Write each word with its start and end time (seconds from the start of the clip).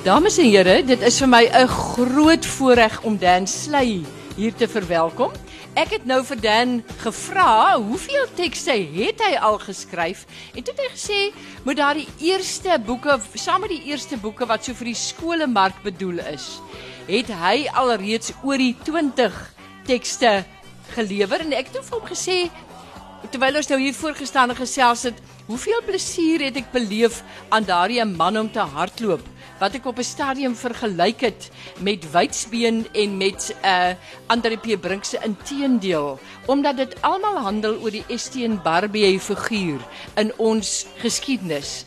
Dames 0.00 0.38
en 0.40 0.46
here, 0.48 0.78
dit 0.80 1.02
is 1.04 1.18
vir 1.20 1.28
my 1.28 1.42
'n 1.44 1.68
groot 1.68 2.46
voorreg 2.56 3.02
om 3.04 3.18
Dan 3.20 3.46
Sley 3.46 4.00
hier 4.34 4.54
te 4.56 4.66
verwelkom. 4.66 5.30
Ek 5.76 5.90
het 5.92 6.06
nou 6.06 6.24
vir 6.24 6.40
Dan 6.40 6.82
gevra 7.02 7.76
hoeveel 7.76 8.24
tekste 8.34 8.72
het 8.72 9.20
hy 9.20 9.36
al 9.36 9.58
geskryf 9.58 10.24
en 10.56 10.62
toe 10.62 10.72
het 10.72 10.80
hy 10.80 10.88
gesê 10.96 11.34
moet 11.64 11.76
daardie 11.76 12.08
eerste 12.18 12.80
boeke 12.86 13.20
saam 13.34 13.60
met 13.60 13.70
die 13.70 13.84
eerste 13.92 14.16
boeke 14.16 14.46
wat 14.46 14.64
so 14.64 14.72
vir 14.72 14.86
die 14.86 14.94
skolemark 14.94 15.82
bedoel 15.82 16.18
is, 16.32 16.62
het 17.06 17.28
hy 17.28 17.68
alreeds 17.68 18.32
oor 18.42 18.56
die 18.56 18.76
20 18.84 19.52
tekste 19.84 20.44
gelewer 20.96 21.40
en 21.40 21.52
ek 21.52 21.66
het 21.74 21.90
hom 21.90 22.08
gesê 22.08 22.48
terwyl 23.30 23.56
ons 23.56 23.68
nou 23.68 23.78
hier 23.78 23.94
voorgestaan 23.94 24.48
en 24.48 24.56
gesels 24.56 25.02
het, 25.02 25.14
hoeveel 25.46 25.82
plesier 25.84 26.40
het 26.40 26.56
ek 26.56 26.72
beleef 26.72 27.22
aan 27.50 27.64
daardie 27.64 28.04
man 28.04 28.38
om 28.38 28.50
te 28.50 28.64
hardloop 28.64 29.20
wat 29.60 29.76
ek 29.76 29.86
op 29.86 29.98
'n 30.00 30.08
stadium 30.08 30.54
vergelyk 30.56 31.20
het 31.20 31.50
met 31.84 32.10
Wydsbeen 32.12 32.86
en 32.92 33.16
met 33.16 33.52
'n 33.52 33.66
uh, 33.66 33.92
Andre 34.26 34.56
P. 34.56 34.80
Brink 34.80 35.04
se 35.04 35.18
inteendeel 35.22 36.18
omdat 36.46 36.76
dit 36.76 37.02
almal 37.02 37.36
handel 37.36 37.76
oor 37.76 37.90
die 37.90 38.04
Estienne 38.08 38.56
Barbier 38.56 39.20
figuur 39.20 39.80
in 40.16 40.32
ons 40.36 40.86
geskiedenis 40.96 41.84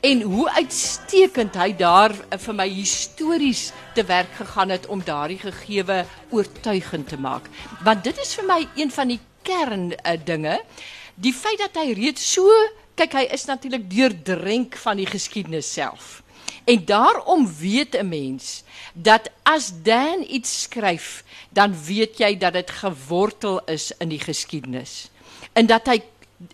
en 0.00 0.22
hoe 0.22 0.50
uitstekend 0.50 1.54
hy 1.54 1.74
daar 1.76 2.14
uh, 2.14 2.38
vir 2.38 2.54
my 2.54 2.68
histories 2.68 3.72
te 3.94 4.04
werk 4.04 4.34
gegaan 4.34 4.68
het 4.68 4.86
om 4.86 5.02
daardie 5.04 5.38
gegewe 5.38 6.04
oortuigend 6.30 7.08
te 7.08 7.18
maak. 7.18 7.50
Want 7.82 8.04
dit 8.04 8.18
is 8.18 8.34
vir 8.34 8.44
my 8.44 8.68
een 8.74 8.90
van 8.90 9.08
die 9.08 9.20
kern 9.42 9.92
uh, 9.92 10.14
dinge. 10.24 10.60
Die 11.14 11.32
feit 11.32 11.58
dat 11.58 11.82
hy 11.82 11.92
reeds 11.92 12.32
so 12.32 12.46
kyk 12.94 13.12
hy 13.12 13.26
is 13.34 13.44
natuurlik 13.44 13.90
deurdrink 13.90 14.76
van 14.76 14.96
die 14.96 15.06
geskiedenis 15.06 15.72
self 15.72 16.22
En 16.66 16.84
daarom 16.84 17.46
weet 17.58 17.94
'n 17.94 18.08
mens 18.08 18.62
dat 18.92 19.30
as 19.42 19.72
Dan 19.82 20.24
iets 20.28 20.62
skryf, 20.62 21.24
dan 21.50 21.74
weet 21.84 22.18
jy 22.18 22.36
dat 22.36 22.52
dit 22.52 22.70
gewortel 22.70 23.64
is 23.64 23.92
in 23.98 24.08
die 24.08 24.20
geskiedenis. 24.20 25.10
En 25.52 25.66
dat 25.66 25.86
hy 25.86 26.02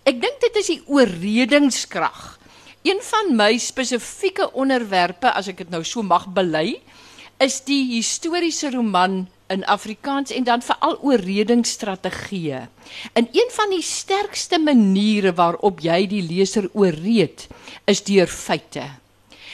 ek 0.03 0.21
dink 0.21 0.41
dit 0.41 0.57
is 0.57 0.67
die 0.67 0.83
oorredingskrag. 0.87 2.39
Een 2.83 3.01
van 3.03 3.37
my 3.37 3.59
spesifieke 3.59 4.53
onderwerpe 4.53 5.33
as 5.33 5.49
ek 5.49 5.57
dit 5.57 5.71
nou 5.71 5.85
so 5.85 6.03
mag 6.03 6.27
bely, 6.29 6.83
is 7.39 7.61
die 7.65 7.95
historiese 7.95 8.71
roman 8.71 9.29
in 9.47 9.65
Afrikaans 9.65 10.31
en 10.31 10.45
dan 10.45 10.63
veral 10.63 10.99
oorredingsstrategieë. 11.03 12.69
En 13.13 13.29
een 13.33 13.51
van 13.51 13.71
die 13.71 13.83
sterkste 13.83 14.59
maniere 14.59 15.33
waarop 15.33 15.81
jy 15.81 16.07
die 16.07 16.23
leser 16.23 16.69
oorreed, 16.73 17.49
is 17.85 18.05
deur 18.05 18.27
feite. 18.27 19.02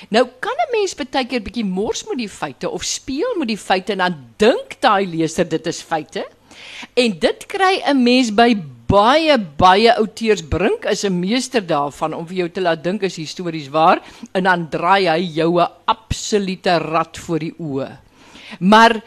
Nou 0.09 0.25
kan 0.41 0.55
'n 0.55 0.73
mens 0.73 0.95
baie 0.95 1.27
keer 1.27 1.43
bietjie 1.43 1.65
mors 1.65 2.05
met 2.05 2.19
die 2.19 2.29
feite 2.29 2.71
of 2.71 2.85
speel 2.85 3.37
met 3.39 3.49
die 3.49 3.59
feite 3.59 3.93
en 3.93 3.99
dan 3.99 4.17
dink 4.37 4.81
daai 4.81 5.07
leser 5.07 5.49
dit 5.49 5.67
is 5.67 5.83
feite. 5.83 6.27
En 6.95 7.19
dit 7.19 7.47
kry 7.47 7.83
'n 7.87 8.03
mens 8.03 8.31
by 8.35 8.55
baie 8.89 9.37
baie 9.39 9.93
outeurs 10.01 10.43
brink 10.43 10.85
is 10.85 11.05
'n 11.05 11.21
meester 11.21 11.67
daarvan 11.67 12.15
om 12.15 12.27
vir 12.27 12.37
jou 12.37 12.49
te 12.49 12.61
laat 12.61 12.85
dink 12.85 13.03
is 13.03 13.17
histories 13.17 13.69
waar 13.69 14.01
en 14.33 14.45
dan 14.45 14.69
draai 14.69 15.09
hy 15.09 15.21
jou 15.35 15.61
'n 15.61 15.69
absolute 15.85 16.79
rad 16.79 17.19
voor 17.19 17.39
die 17.39 17.55
oë. 17.59 17.99
Maar 18.61 19.03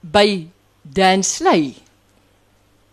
by 0.00 0.46
Dan 0.82 1.22
Sley 1.22 1.74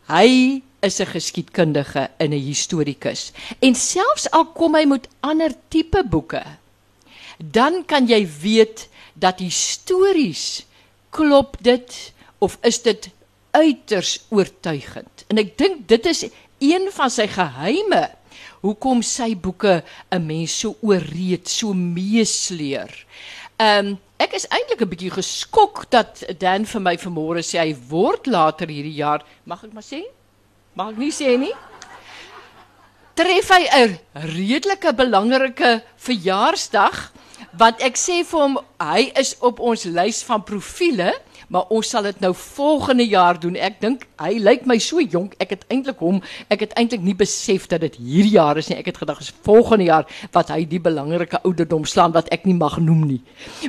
hy 0.10 0.62
is 0.82 1.00
'n 1.00 1.06
geskiedkundige 1.06 2.10
en 2.18 2.34
'n 2.34 2.46
historikus 2.46 3.32
en 3.60 3.76
selfs 3.76 4.32
al 4.32 4.46
kom 4.46 4.76
hy 4.76 4.86
met 4.86 5.08
ander 5.22 5.52
tipe 5.70 6.04
boeke 6.04 6.44
dan 7.38 7.86
kan 7.86 8.08
jy 8.08 8.24
weet 8.42 8.88
dat 9.14 9.40
histories 9.40 10.66
klop 11.10 11.58
dit 11.64 12.14
of 12.44 12.58
is 12.62 12.82
dit 12.82 13.10
uiters 13.56 14.20
oortuigend. 14.30 15.24
En 15.32 15.40
ek 15.40 15.56
dink 15.58 15.88
dit 15.88 16.06
is 16.12 16.26
een 16.60 16.90
van 16.92 17.12
sy 17.12 17.28
geheime 17.32 18.10
hoekom 18.66 19.04
sy 19.06 19.36
boeke 19.36 19.84
'n 20.12 20.26
mens 20.26 20.60
so 20.60 20.76
ooreed, 20.82 21.48
so 21.48 21.74
meesleer. 21.74 22.92
Ehm 23.58 23.88
um, 23.88 24.00
ek 24.18 24.34
is 24.34 24.48
eintlik 24.48 24.82
'n 24.82 24.90
bietjie 24.90 25.12
geskok 25.12 25.86
dat 25.90 26.24
Dan 26.40 26.66
vir 26.66 26.82
my 26.82 26.98
vanmôre 26.98 27.44
sê 27.44 27.60
hy 27.60 27.76
word 27.90 28.28
later 28.28 28.68
hierdie 28.68 29.00
jaar, 29.00 29.24
mag 29.46 29.64
ek 29.64 29.74
maar 29.74 29.84
sê? 29.84 30.04
Mag 30.76 30.92
ek 30.92 30.98
nie 30.98 31.12
sê 31.12 31.38
nie? 31.38 31.54
Tref 33.16 33.50
hy 33.50 33.64
'n 33.64 34.00
redelike 34.14 34.94
belangrike 34.94 35.84
verjaarsdag 35.98 37.12
want 37.58 37.82
ek 37.82 37.98
sê 38.00 38.24
vir 38.28 38.40
hom 38.40 38.58
hy 38.82 39.12
is 39.20 39.36
op 39.40 39.60
ons 39.60 39.86
lys 39.86 40.24
van 40.28 40.44
profile 40.44 41.14
maar 41.48 41.70
ons 41.74 41.90
sal 41.90 42.06
dit 42.08 42.20
nou 42.24 42.32
volgende 42.36 43.06
jaar 43.08 43.40
doen. 43.40 43.56
Ek 43.56 43.78
dink 43.82 44.06
hy 44.22 44.38
lyk 44.42 44.66
my 44.70 44.78
so 44.82 45.02
jonk. 45.02 45.36
Ek 45.42 45.54
het 45.54 45.66
eintlik 45.74 46.02
hom 46.04 46.22
ek 46.54 46.66
het 46.66 46.76
eintlik 46.80 47.04
nie 47.06 47.16
besef 47.18 47.68
dat 47.72 47.84
dit 47.86 47.98
hierdie 48.02 48.36
jaar 48.38 48.58
is 48.62 48.70
nie. 48.72 48.80
Ek 48.80 48.90
het 48.90 49.00
gedag 49.02 49.22
is 49.24 49.34
volgende 49.46 49.90
jaar 49.90 50.10
wat 50.36 50.52
hy 50.54 50.64
die 50.70 50.82
belangrike 50.82 51.42
ouderdom 51.44 51.86
slaan 51.90 52.16
wat 52.16 52.32
ek 52.36 52.48
nie 52.50 52.58
mag 52.58 52.80
noem 52.82 53.06
nie. 53.10 53.22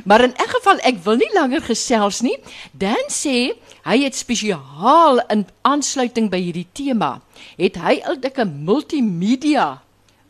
Maar 0.05 0.27
in 0.29 0.35
elk 0.35 0.57
geval 0.57 0.81
ek 0.87 1.01
wil 1.05 1.19
nie 1.21 1.31
langer 1.35 1.63
gesels 1.69 2.23
nie. 2.25 2.37
Dan 2.73 3.11
sê 3.13 3.53
hy 3.87 3.97
het 4.03 4.17
spesiaal 4.17 5.21
in 5.33 5.45
aansluiting 5.67 6.31
by 6.33 6.41
hierdie 6.41 6.67
tema 6.73 7.17
het 7.57 7.77
hy 7.77 8.01
'n 8.03 8.65
multimedia 8.65 9.81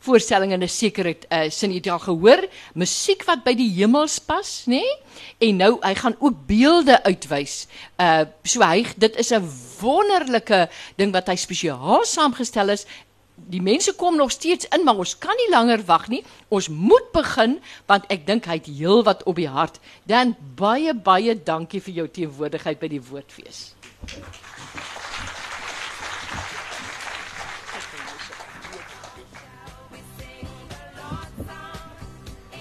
voorstelling 0.08 0.52
in 0.56 0.64
'n 0.64 0.68
sekere 0.68 1.16
uh, 1.28 1.50
sin 1.50 1.74
het 1.76 1.84
jy 1.84 1.92
al 1.92 2.06
gehoor. 2.08 2.48
Musiek 2.74 3.24
wat 3.28 3.44
by 3.44 3.54
die 3.54 3.70
hemels 3.76 4.18
pas 4.18 4.64
nê? 4.66 4.80
Nee? 4.80 4.96
en 5.38 5.56
nou 5.56 5.72
hy 5.80 5.94
gaan 5.94 6.16
ook 6.18 6.46
beelde 6.46 7.02
uitwys. 7.02 7.66
Uh 7.96 8.24
so 8.42 8.62
hy 8.64 8.86
dit 8.96 9.16
is 9.16 9.32
'n 9.32 9.50
wonderlike 9.80 10.68
ding 10.96 11.12
wat 11.12 11.28
hy 11.28 11.36
spesiaal 11.36 12.04
saamgestel 12.04 12.68
is. 12.68 12.86
Die 13.34 13.62
mense 13.62 13.92
kom 13.92 14.16
nog 14.16 14.30
steeds 14.30 14.66
in 14.74 14.84
maar 14.84 14.98
ons 14.98 15.18
kan 15.18 15.36
nie 15.36 15.50
langer 15.50 15.84
wag 15.84 16.08
nie. 16.08 16.24
Ons 16.48 16.68
moet 16.68 17.12
begin 17.12 17.60
want 17.86 18.04
ek 18.08 18.26
dink 18.26 18.44
hy 18.44 18.58
het 18.58 18.66
heel 18.66 19.04
wat 19.04 19.22
op 19.22 19.36
die 19.36 19.48
hart. 19.48 19.78
Dan 20.06 20.36
baie 20.54 20.94
baie 20.94 21.42
dankie 21.42 21.80
vir 21.80 21.94
jou 21.94 22.08
teenwoordigheid 22.08 22.78
by 22.78 22.88
die 22.88 23.02
woordfees 23.02 23.74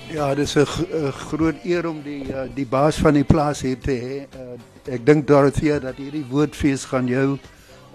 Ja, 0.09 0.35
dit 0.35 0.47
is 0.47 0.55
een 0.55 1.11
groot 1.11 1.55
eer 1.63 1.87
om 1.87 2.01
die, 2.01 2.23
uh, 2.27 2.41
die 2.53 2.65
baas 2.65 2.95
van 2.95 3.13
die 3.13 3.23
plaats 3.23 3.61
hier 3.61 3.79
te 3.79 3.91
hebben. 3.91 4.27
Uh, 4.87 4.93
ik 4.93 5.05
denk, 5.05 5.27
Dorothea, 5.27 5.79
dat 5.79 5.95
hierdie 5.95 6.25
woordfeest 6.25 6.85
gaan 6.85 7.07
jou, 7.07 7.37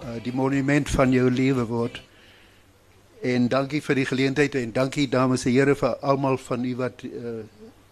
uh, 0.03 0.23
die 0.23 0.33
monument 0.33 0.89
van 0.89 1.11
jouw 1.11 1.27
leven 1.27 1.65
wordt. 1.65 2.01
En 3.21 3.47
dankie 3.47 3.83
voor 3.83 3.95
die 3.95 4.05
gelegenheid 4.05 4.55
en 4.55 4.71
dankie, 4.71 5.09
dames 5.09 5.45
en 5.45 5.51
heren, 5.51 5.77
voor 5.77 5.95
allemaal 5.97 6.37
van 6.37 6.63
u 6.63 6.75
wat 6.75 7.01
uh, 7.01 7.11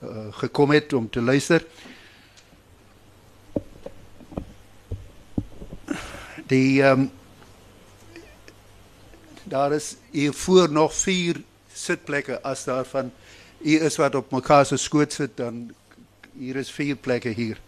uh, 0.04 0.10
gekomen 0.32 0.76
het 0.76 0.94
om 0.94 1.10
te 1.10 1.22
luisteren. 1.22 1.66
Die, 6.46 6.84
um, 6.84 7.12
daar 9.44 9.72
is 9.74 9.96
hiervoor 10.10 10.72
nog 10.72 10.96
vier 10.96 11.42
zitplekken 11.74 12.44
als 12.44 12.64
daarvan 12.64 13.12
hier 13.64 13.82
is 13.82 13.98
wat 14.02 14.16
op 14.16 14.32
mekaar 14.32 14.66
se 14.66 14.78
skoot 14.78 15.14
sit 15.14 15.38
dan 15.38 15.70
hier 16.38 16.56
is 16.56 16.72
vier 16.72 16.96
plekke 16.96 17.30
hier. 17.30 17.60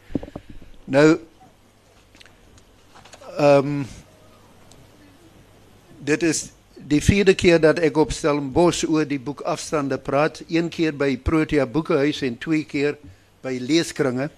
Nou 0.86 1.20
ehm 3.38 3.68
um, 3.68 3.86
dit 6.03 6.23
is 6.23 6.52
die 6.76 7.02
vierde 7.02 7.34
keer 7.35 7.62
dat 7.64 7.79
ek 7.79 7.97
op 7.97 8.12
Stellenbosch 8.12 8.84
oor 8.84 9.06
die 9.08 9.20
boek 9.20 9.41
afstande 9.47 9.97
praat, 9.97 10.41
een 10.50 10.70
keer 10.70 10.96
by 10.96 11.16
Protea 11.17 11.66
Boekehuis 11.66 12.22
en 12.28 12.38
twee 12.38 12.66
keer 12.67 12.97
by 13.41 13.56
leeskringe. 13.62 14.29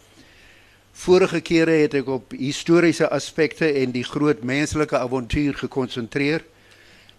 Vorige 0.95 1.41
kere 1.41 1.79
het 1.81 1.97
ek 1.97 2.07
op 2.07 2.35
historiese 2.37 3.09
aspekte 3.09 3.67
en 3.81 3.91
die 3.91 4.05
groot 4.05 4.43
menslike 4.45 4.97
avontuur 4.97 5.57
gekonsentreer. 5.65 6.45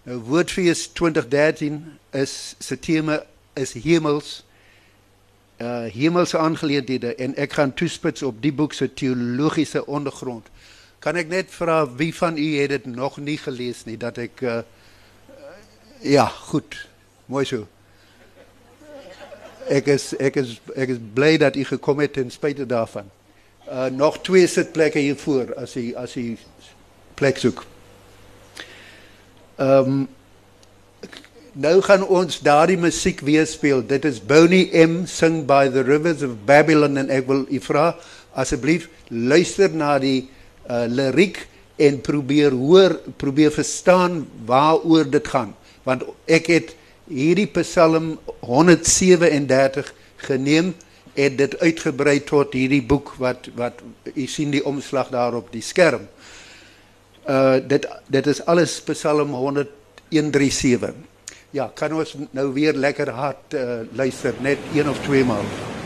Nou 0.07 0.21
Woordfees 0.29 0.87
2013 0.95 1.83
is 2.15 2.55
se 2.63 2.79
tema 2.79 3.19
is 3.57 3.73
hemels 3.73 4.43
uh 5.57 5.87
hemelse 5.89 6.37
aangeleenthede 6.37 7.15
en 7.15 7.33
ek 7.35 7.53
gaan 7.57 7.73
toespits 7.73 8.21
op 8.23 8.41
die 8.41 8.53
boek 8.53 8.73
se 8.77 8.93
teologiese 8.93 9.85
ondergrond. 9.85 10.45
Kan 11.01 11.17
ek 11.17 11.31
net 11.31 11.49
vra 11.49 11.79
wie 11.97 12.13
van 12.13 12.37
u 12.37 12.45
het 12.57 12.69
dit 12.69 12.85
nog 12.85 13.17
nie 13.17 13.37
gelees 13.41 13.85
nie 13.85 13.97
dat 13.97 14.17
ek 14.21 14.41
uh, 14.45 14.59
ja, 16.01 16.25
goed. 16.25 16.87
Mooi 17.25 17.45
so. 17.45 17.67
Ek 19.67 19.89
is 19.91 20.13
ek 20.21 20.37
is 20.39 20.59
ek 20.75 20.93
is 20.93 20.99
bly 21.13 21.37
dat 21.41 21.55
u 21.55 21.65
gekom 21.67 21.99
het 21.99 22.13
ten 22.13 22.29
spyte 22.31 22.65
daarvan. 22.65 23.09
Uh 23.67 23.89
nog 23.91 24.21
twee 24.21 24.47
sitplekke 24.47 24.99
hier 24.99 25.17
voor 25.17 25.55
as 25.55 25.75
u 25.75 25.93
as 25.95 26.15
u 26.15 26.37
plek 27.17 27.37
soek. 27.37 27.65
Ehm 29.57 29.89
um, 29.89 30.07
Nou 31.57 31.79
gaan 31.81 32.03
ons 32.05 32.35
daardie 32.45 32.77
musiek 32.77 33.23
weer 33.25 33.47
speel. 33.49 33.79
Dit 33.81 34.03
is 34.05 34.19
Bonnie 34.21 34.67
M 34.77 35.07
sing 35.09 35.39
by 35.49 35.63
the 35.73 35.81
rivers 35.81 36.21
of 36.21 36.35
Babylon 36.45 36.99
en 37.01 37.09
ek 37.09 37.25
wil 37.25 37.47
u 37.49 37.61
vra 37.65 37.95
asseblief 38.37 38.85
luister 39.09 39.73
na 39.73 39.95
die 39.97 40.27
uh, 40.69 40.83
liriek 40.85 41.39
en 41.81 41.97
probeer 42.05 42.53
hoor, 42.53 42.99
probeer 43.17 43.49
verstaan 43.55 44.19
waaroor 44.45 45.09
dit 45.09 45.31
gaan. 45.33 45.55
Want 45.87 46.05
ek 46.29 46.51
het 46.53 46.75
hierdie 47.09 47.49
Psalm 47.57 48.13
137 48.45 49.91
geneem 50.29 50.75
en 51.17 51.41
dit 51.41 51.59
uitgebrei 51.65 52.19
tot 52.21 52.53
hierdie 52.53 52.85
boek 52.85 53.15
wat 53.17 53.49
wat 53.57 53.81
u 54.13 54.29
sien 54.29 54.53
die 54.53 54.61
omslag 54.61 55.09
daar 55.09 55.41
op 55.41 55.49
die 55.49 55.65
skerm. 55.65 56.05
Uh 57.25 57.57
dit 57.65 57.89
dit 58.13 58.33
is 58.37 58.45
alles 58.45 58.77
Psalm 58.93 59.33
137. 59.33 61.16
Ja, 61.57 61.71
kan 61.73 61.93
ons 61.97 62.11
nou 62.37 62.51
weer 62.53 62.77
lekker 62.77 63.09
hard 63.17 63.55
uh, 63.57 63.79
luister 63.97 64.37
net 64.45 64.61
een 64.75 64.89
of 64.89 65.01
twee 65.07 65.25
maal. 65.25 65.76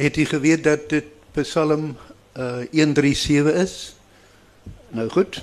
Het 0.00 0.16
u 0.16 0.24
geweet 0.24 0.64
dat 0.64 0.88
dit 0.88 1.04
Psalm 1.32 1.96
uh, 2.36 2.64
137 2.70 3.54
is? 3.54 3.94
Nou 4.88 5.08
goed. 5.08 5.42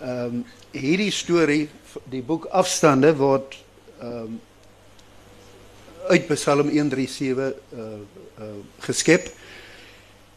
Ehm 0.00 0.24
um, 0.24 0.44
hierdie 0.70 1.10
storie, 1.10 1.68
die 2.04 2.22
boek 2.22 2.44
Afstande 2.44 3.14
word 3.16 3.56
ehm 4.00 4.12
um, 4.12 4.40
uit 6.08 6.26
Psalm 6.26 6.68
137 6.68 7.52
uh, 7.72 7.84
uh, 8.38 8.44
geskep 8.78 9.28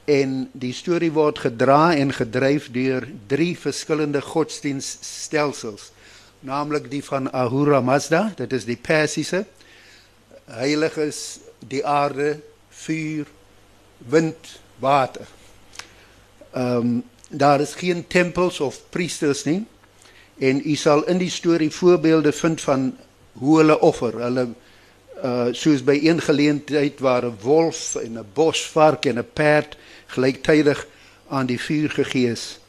en 0.06 0.50
die 0.52 0.74
storie 0.74 1.12
word 1.12 1.40
gedra 1.40 1.94
en 1.96 2.12
gedryf 2.14 2.68
deur 2.72 3.08
drie 3.28 3.54
verskillende 3.58 4.22
godsdienststelsels, 4.22 5.92
naamlik 6.40 6.90
die 6.92 7.04
van 7.04 7.32
Ahura 7.32 7.80
Mazda, 7.82 8.34
dit 8.36 8.54
is 8.54 8.66
die 8.66 8.76
Persiese, 8.76 9.46
heiliges, 10.52 11.40
die 11.60 11.86
aarde, 11.86 12.40
vuur, 12.86 13.28
wind, 13.98 14.60
water. 14.80 15.28
Ehm 16.52 16.78
um, 16.78 17.04
daar 17.34 17.62
is 17.62 17.74
geen 17.74 18.08
tempels 18.08 18.60
of 18.60 18.82
priesters 18.90 19.44
nie 19.44 19.66
en 20.38 20.62
u 20.66 20.76
sal 20.76 21.04
in 21.08 21.18
die 21.18 21.30
storie 21.30 21.72
voorbeelde 21.72 22.32
vind 22.32 22.62
van 22.62 22.98
hoe 23.34 23.58
hulle 23.58 23.80
offer. 23.80 24.18
Hulle 24.20 24.48
uh 25.24 25.52
soos 25.54 25.84
by 25.86 26.00
een 26.02 26.22
geleentheid 26.22 27.00
waar 27.00 27.26
'n 27.26 27.38
wolf 27.42 27.96
en 27.96 28.18
'n 28.18 28.26
bosvark 28.34 29.06
en 29.06 29.20
'n 29.20 29.28
perd 29.34 29.78
gelyktydig 30.06 30.88
aan 31.28 31.46
die 31.46 31.60
vuur 31.60 31.90
gegee 31.90 32.32
is. 32.32 32.60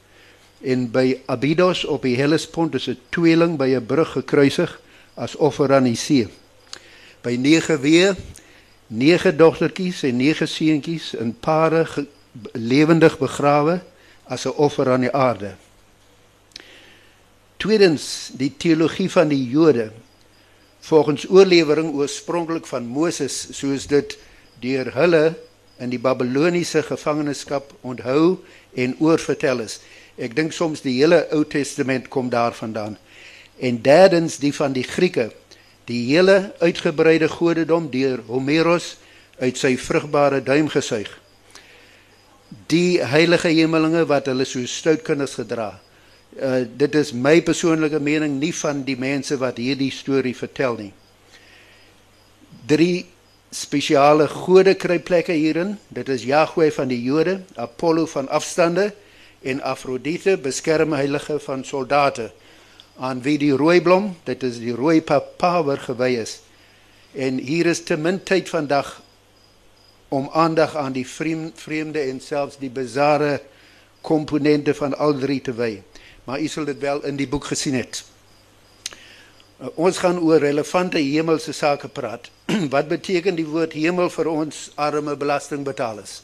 En 0.60 0.90
by 0.90 1.18
Abydos 1.26 1.84
op 1.84 2.02
die 2.02 2.16
Hellespont 2.16 2.74
is 2.74 2.86
'n 2.86 2.98
tweeling 3.08 3.56
by 3.56 3.74
'n 3.74 3.86
brug 3.86 4.12
gekruisig 4.12 4.80
as 5.14 5.36
offer 5.36 5.72
aan 5.72 5.84
die 5.84 5.96
see. 5.96 6.28
By 7.20 7.36
nege 7.40 7.78
weer 7.78 8.16
nege 8.92 9.32
dogtertjies 9.36 10.02
en 10.08 10.16
nege 10.20 10.46
seentjies 10.46 11.12
in 11.16 11.32
pare 11.40 11.84
ge- 11.88 12.06
lewendig 12.52 13.18
begrawe 13.18 13.80
as 14.28 14.44
'n 14.46 14.56
offer 14.56 14.90
aan 14.90 15.00
die 15.00 15.12
aarde. 15.12 15.54
Tweedens, 17.56 18.30
die 18.34 18.52
teologie 18.56 19.10
van 19.10 19.28
die 19.28 19.48
Jode. 19.48 19.90
Volgens 20.80 21.28
oorlewering 21.30 21.92
oorspronklik 21.94 22.66
van 22.66 22.86
Moses, 22.86 23.46
soos 23.50 23.86
dit 23.86 24.16
deur 24.60 24.90
hulle 24.94 25.34
in 25.78 25.90
die 25.90 25.98
Babiloniese 25.98 26.82
gevangenskap 26.82 27.72
onthou 27.80 28.38
en 28.74 28.96
oorvertel 28.98 29.60
is. 29.60 29.80
Ek 30.18 30.34
dink 30.36 30.52
soms 30.52 30.82
die 30.82 30.98
hele 30.98 31.28
Ou 31.32 31.44
Testament 31.44 32.08
kom 32.08 32.28
daarvandaan. 32.30 32.98
En 33.58 33.82
derdens 33.82 34.38
die 34.38 34.54
van 34.54 34.72
die 34.72 34.82
Grieke, 34.82 35.30
die 35.88 36.02
hele 36.12 36.52
uitgebreide 36.60 37.28
godedom 37.28 37.88
deur 37.90 38.22
Homeros 38.28 38.96
uit 39.42 39.58
sy 39.58 39.74
vrugbare 39.80 40.42
duim 40.44 40.68
gesuig. 40.70 41.10
Die 42.70 43.00
heilige 43.02 43.50
hemelinge 43.50 44.04
wat 44.06 44.28
hulle 44.30 44.46
so 44.46 44.62
stout 44.68 45.02
kinders 45.06 45.38
gedra. 45.40 45.74
Uh 46.36 46.62
dit 46.64 46.94
is 46.94 47.12
my 47.12 47.40
persoonlike 47.44 48.00
mening 48.00 48.38
nie 48.40 48.52
van 48.54 48.84
die 48.86 48.96
mense 48.96 49.36
wat 49.40 49.58
hierdie 49.60 49.90
storie 49.92 50.36
vertel 50.36 50.78
nie. 50.78 50.92
Drie 52.68 53.06
spesiale 53.52 54.28
gode 54.28 54.76
kry 54.80 54.98
plekke 54.98 55.34
hierin. 55.36 55.76
Dit 55.88 56.08
is 56.08 56.24
Jahwe 56.24 56.70
van 56.72 56.88
die 56.88 57.02
Jode, 57.02 57.40
Apollo 57.56 58.06
van 58.06 58.28
afstande 58.28 58.92
en 59.42 59.60
Afrodite, 59.60 60.38
beskermheilige 60.38 61.40
van 61.42 61.64
soldate 61.64 62.30
aan 63.02 63.22
wie 63.24 63.34
die 63.40 63.52
rooi 63.58 63.80
blom, 63.82 64.12
dit 64.28 64.42
is 64.46 64.60
die 64.62 64.74
rooi 64.78 65.00
papawer 65.02 65.80
gewy 65.82 66.12
is. 66.22 66.38
En 67.18 67.40
hier 67.42 67.66
is 67.66 67.82
te 67.82 67.96
min 67.98 68.20
tyd 68.22 68.48
vandag 68.48 69.00
om 70.12 70.28
aandag 70.32 70.76
aan 70.76 70.94
die 70.94 71.06
vreem- 71.08 71.50
vreemde 71.54 71.98
en 71.98 72.20
selfs 72.20 72.60
die 72.60 72.70
bizarre 72.70 73.40
komponente 74.00 74.74
van 74.74 74.94
al 74.98 75.18
drie 75.18 75.40
te 75.40 75.52
wy. 75.52 75.82
Maar 76.24 76.40
u 76.40 76.46
sal 76.48 76.64
dit 76.64 76.78
wel 76.78 77.02
in 77.04 77.16
die 77.16 77.28
boek 77.28 77.44
gesien 77.50 77.74
het. 77.74 78.04
Uh, 79.58 79.68
Ons 79.74 79.98
gaan 79.98 80.18
oor 80.18 80.38
relevante 80.38 80.98
hemelse 80.98 81.52
sake 81.52 81.88
praat. 81.88 82.30
Wat 82.74 82.88
beteken 82.88 83.34
die 83.34 83.46
woord 83.46 83.72
hemel 83.72 84.10
vir 84.10 84.30
ons 84.30 84.70
arme 84.74 85.16
belastingbetalers? 85.16 86.22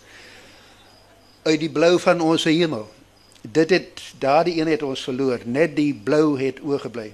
Uit 1.43 1.61
die 1.61 1.71
blou 1.71 1.99
van 1.99 2.21
ons 2.21 2.45
hemel. 2.45 2.87
Dit 3.41 3.71
het 3.71 4.03
daardie 4.19 4.61
een 4.61 4.67
het 4.67 4.83
ons 4.83 5.03
verloor, 5.03 5.41
net 5.45 5.77
die 5.77 5.95
blou 5.95 6.39
het 6.41 6.59
oorgebly. 6.63 7.13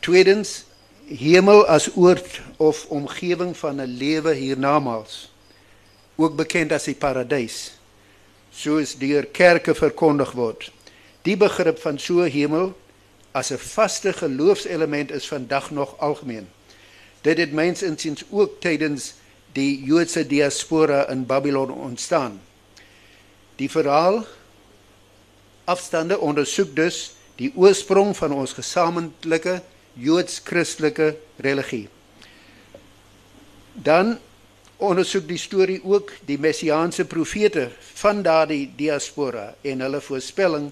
Tweedens, 0.00 0.64
hemel 1.06 1.66
as 1.66 1.90
oord 1.94 2.40
of 2.56 2.86
omgewing 2.88 3.56
van 3.56 3.80
'n 3.80 3.96
lewe 3.98 4.34
hiernamaals. 4.34 5.32
Ook 6.16 6.36
bekend 6.36 6.72
as 6.72 6.84
die 6.84 6.94
paradys. 6.94 7.72
Soos 8.50 8.96
deur 8.96 9.26
kerke 9.26 9.74
verkondig 9.74 10.32
word. 10.32 10.72
Die 11.22 11.36
begrip 11.36 11.78
van 11.78 11.98
so 11.98 12.22
hemel 12.22 12.74
as 13.32 13.50
'n 13.50 13.58
vaste 13.58 14.12
geloofselement 14.12 15.10
is 15.10 15.28
vandag 15.28 15.70
nog 15.70 15.98
algemeen. 15.98 16.48
Dit 17.20 17.38
het 17.38 17.52
myns 17.52 17.82
insiens 17.82 18.24
ook 18.30 18.60
tydens 18.60 19.14
die 19.52 19.84
Joodse 19.84 20.26
diaspora 20.26 21.08
in 21.08 21.26
Babylon 21.26 21.70
ontstaan. 21.70 22.40
Die 23.56 23.70
verhaal 23.70 24.26
afstande 25.66 26.18
ondersoek 26.18 26.74
dus 26.76 27.12
die 27.36 27.52
oorsprong 27.54 28.14
van 28.16 28.32
ons 28.32 28.54
gesamentlike 28.56 29.60
Joods-Christelike 29.92 31.16
religie. 31.42 31.88
Dan 33.72 34.16
ondersoek 34.76 35.26
die 35.28 35.40
storie 35.40 35.80
ook 35.84 36.12
die 36.28 36.38
messiaanse 36.40 37.04
profete 37.08 37.68
van 38.00 38.22
daardie 38.22 38.70
diaspora 38.76 39.54
en 39.64 39.84
hulle 39.84 40.00
voorspelling 40.00 40.70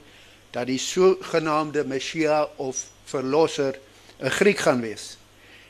dat 0.54 0.68
die 0.68 0.78
sogenaamde 0.78 1.84
Messia 1.88 2.44
of 2.56 2.86
verlosser 3.04 3.78
'n 4.20 4.30
Griek 4.30 4.58
gaan 4.58 4.80
wees. 4.80 5.16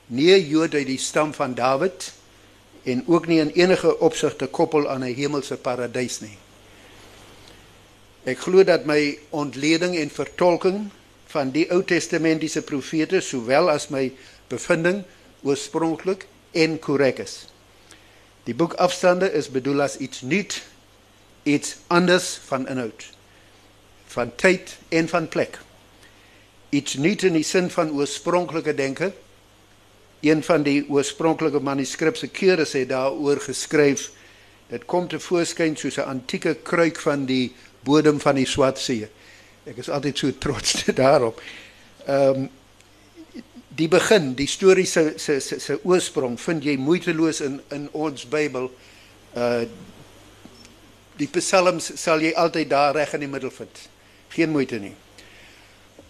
Nie 0.06 0.34
'n 0.34 0.48
Jood 0.48 0.74
uit 0.74 0.86
die 0.86 0.98
stam 0.98 1.34
van 1.34 1.54
Dawid 1.54 2.12
en 2.82 3.04
ook 3.06 3.26
nie 3.26 3.40
in 3.40 3.50
enige 3.50 3.98
opsigte 3.98 4.46
koppel 4.46 4.88
aan 4.88 5.04
'n 5.04 5.14
hemelse 5.14 5.56
paradys 5.56 6.20
nie. 6.20 6.38
Ek 8.24 8.40
glo 8.40 8.64
dat 8.64 8.86
my 8.88 9.18
ontleding 9.36 9.98
en 10.00 10.08
vertolking 10.08 10.86
van 11.28 11.50
die 11.52 11.66
Ou 11.74 11.82
Testamentiese 11.84 12.62
profete 12.64 13.20
sowel 13.20 13.68
as 13.68 13.90
my 13.92 14.06
bevinding 14.48 15.02
oorspronklik 15.44 16.24
en 16.56 16.78
korrek 16.80 17.20
is. 17.20 17.42
Die 18.48 18.54
boek 18.56 18.78
Afstande 18.80 19.28
is 19.32 19.50
bedoel 19.52 19.84
as 19.84 19.98
iets 20.00 20.22
nuut, 20.24 20.56
iets 21.44 21.76
anders 21.92 22.38
van 22.48 22.64
inhoud, 22.68 23.04
van 24.14 24.32
tyd 24.40 24.72
en 24.88 25.08
van 25.08 25.28
plek. 25.28 25.58
Iets 26.72 26.96
nuut 26.96 27.26
in 27.28 27.36
die 27.36 27.44
sin 27.44 27.68
van 27.70 27.92
oorspronklike 27.92 28.74
denke. 28.74 29.12
Een 30.24 30.40
van 30.42 30.64
die 30.64 30.80
oorspronklike 30.88 31.60
manuskripse 31.60 32.32
keure 32.32 32.64
sê 32.64 32.86
daaroor 32.88 33.44
geskryf 33.44 34.08
dit 34.72 34.84
kom 34.88 35.04
te 35.12 35.20
voorskyn 35.20 35.76
soos 35.76 36.00
'n 36.00 36.08
antieke 36.08 36.54
kruik 36.64 36.96
van 37.00 37.26
die 37.28 37.52
bodem 37.84 38.20
van 38.20 38.34
die 38.34 38.46
Swart 38.48 38.78
See. 38.78 39.08
Ek 39.64 39.78
is 39.80 39.88
altyd 39.88 40.18
so 40.18 40.32
trots 40.38 40.84
daarop. 41.02 41.40
Ehm 42.06 42.44
um, 42.44 42.50
die 43.74 43.88
begin, 43.90 44.34
die 44.38 44.46
storie 44.46 44.86
se 44.86 45.14
se 45.18 45.40
se 45.40 45.58
se 45.58 45.78
oorsprong 45.82 46.36
vind 46.38 46.62
jy 46.62 46.76
moeiteloos 46.78 47.40
in 47.42 47.60
in 47.74 47.88
ons 47.92 48.26
Bybel. 48.30 48.70
Uh 49.34 49.64
die 51.18 51.28
psalms 51.30 51.92
sal 51.98 52.22
jy 52.22 52.32
altyd 52.34 52.70
daar 52.70 52.94
reg 52.94 53.12
in 53.14 53.22
die 53.22 53.30
middel 53.30 53.50
vind. 53.54 53.82
Geen 54.34 54.50
moeite 54.50 54.80
nie. 54.82 54.94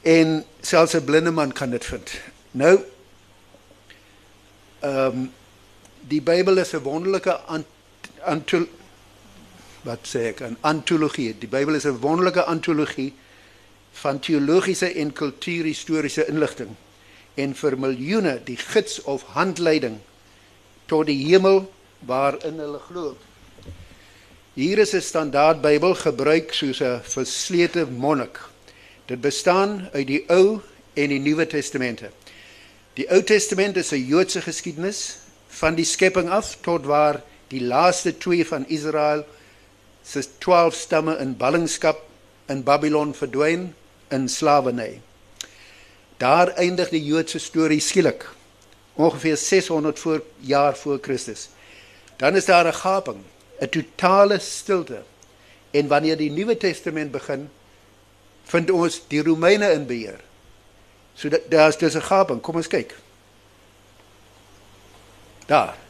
En 0.02 0.45
selfs 0.61 0.95
'n 0.97 1.04
blinde 1.04 1.31
man 1.31 1.52
kan 1.52 1.71
dit 1.71 1.85
vind. 1.85 2.11
Nou 2.50 2.85
ehm 4.81 5.07
um, 5.07 5.33
die 6.09 6.21
Bybel 6.21 6.59
is 6.59 6.75
'n 6.75 6.83
wonderlike 6.83 7.38
antol 8.21 8.69
wat 9.85 10.09
sê 10.09 10.33
ek 10.33 10.41
'n 10.41 10.57
antologie. 10.61 11.35
Die 11.38 11.49
Bybel 11.49 11.75
is 11.75 11.87
'n 11.87 12.00
wonderlike 12.00 12.45
antologie 12.45 13.12
van 13.93 14.19
teologiese 14.19 14.93
en 14.95 15.12
kultuurhistoriese 15.12 16.26
inligting 16.26 16.75
en 17.35 17.55
vir 17.55 17.79
miljoene 17.79 18.41
die 18.45 18.57
gids 18.57 19.03
of 19.03 19.23
handleiding 19.23 19.99
tot 20.87 21.07
die 21.07 21.26
hemel 21.26 21.64
waarin 22.07 22.59
hulle 22.59 22.81
glo. 22.88 23.17
Hier 24.55 24.79
is 24.79 24.95
'n 24.95 25.00
standaard 25.00 25.61
Bybel 25.61 25.95
gebruik 25.95 26.53
soos 26.53 26.81
'n 26.81 27.00
verslete 27.03 27.87
monnik. 27.87 28.38
Dit 29.07 29.21
bestaan 29.21 29.88
uit 29.93 30.07
die 30.07 30.25
Ou 30.29 30.61
en 30.95 31.09
die 31.09 31.19
Nuwe 31.19 31.47
Testamente. 31.47 32.11
Die 32.95 33.11
Ou 33.11 33.23
Testament 33.23 33.76
is 33.76 33.93
'n 33.93 34.07
Joodse 34.07 34.41
geskiedenis 34.41 35.19
van 35.49 35.75
die 35.75 35.85
skepping 35.85 36.29
af 36.29 36.57
tot 36.61 36.85
waar 36.85 37.23
die 37.49 37.62
laaste 37.62 38.19
twee 38.19 38.47
van 38.47 38.69
Israel 38.69 39.25
se 40.04 40.23
12 40.38 40.75
stamme 40.75 41.16
in 41.18 41.37
ballingskap 41.37 42.02
in 42.46 42.62
Babylon 42.62 43.14
verdwyn 43.14 43.75
in 44.08 44.28
slawerny. 44.28 45.00
Daar 46.16 46.49
eindig 46.49 46.88
die 46.88 47.04
Joodse 47.04 47.38
storie 47.38 47.80
skielik 47.80 48.28
ongeveer 48.94 49.37
600 49.37 49.99
voor 49.99 50.23
jaar 50.38 50.76
voor 50.76 50.99
Christus. 51.02 51.49
Dan 52.16 52.37
is 52.37 52.44
daar 52.44 52.66
'n 52.66 52.73
gaping, 52.75 53.25
'n 53.61 53.68
totale 53.68 54.38
stilte. 54.38 55.02
En 55.70 55.88
wanneer 55.88 56.16
die 56.16 56.30
Nuwe 56.30 56.56
Testament 56.56 57.11
begin, 57.11 57.50
vind 58.44 58.70
ons 58.70 59.02
die 59.08 59.23
Romeine 59.23 59.73
in 59.73 59.87
beheer. 59.87 60.20
So 61.14 61.28
daar's 61.49 61.78
dis 61.78 61.94
'n 61.94 62.02
gaping. 62.02 62.40
Kom 62.40 62.54
ons 62.54 62.68
kyk. 62.68 62.94
Daar. 65.46 65.84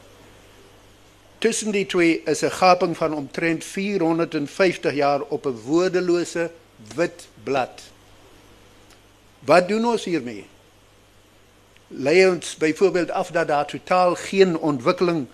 Tussen 1.44 1.74
die 1.76 1.84
twee 1.86 2.22
is 2.24 2.40
'n 2.42 2.50
gaping 2.50 2.96
van 2.96 3.14
omtrent 3.14 3.64
450 3.64 4.94
jaar 4.94 5.20
op 5.20 5.46
'n 5.46 5.60
woordelose 5.64 6.50
wit 6.94 7.28
blad. 7.42 7.82
Wat 9.38 9.68
doen 9.68 9.84
ons 9.84 10.04
hiermee? 10.04 10.46
Lei 11.86 12.28
ons 12.28 12.56
byvoorbeeld 12.56 13.10
af 13.10 13.30
dat 13.30 13.48
daar 13.48 13.66
totaal 13.66 14.14
geen 14.14 14.58
ontwikkeling 14.58 15.26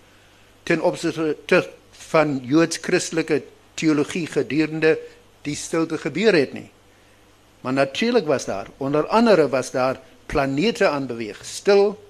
ten 0.63 0.83
opsigte 0.83 1.71
van 1.91 2.41
Joods-Christelike 2.43 3.43
teologie 3.75 4.27
gedurende 4.27 4.99
die 5.43 5.57
stilte 5.57 5.99
gebeur 5.99 6.35
het 6.35 6.53
nie. 6.53 6.71
Maar 7.61 7.73
natuurlik 7.73 8.27
was 8.27 8.45
daar, 8.45 8.67
onder 8.77 9.07
andere 9.07 9.49
was 9.49 9.71
daar 9.71 10.01
planete 10.27 10.89
aan 10.89 11.07
beweeg, 11.07 11.45
stil, 11.45 12.05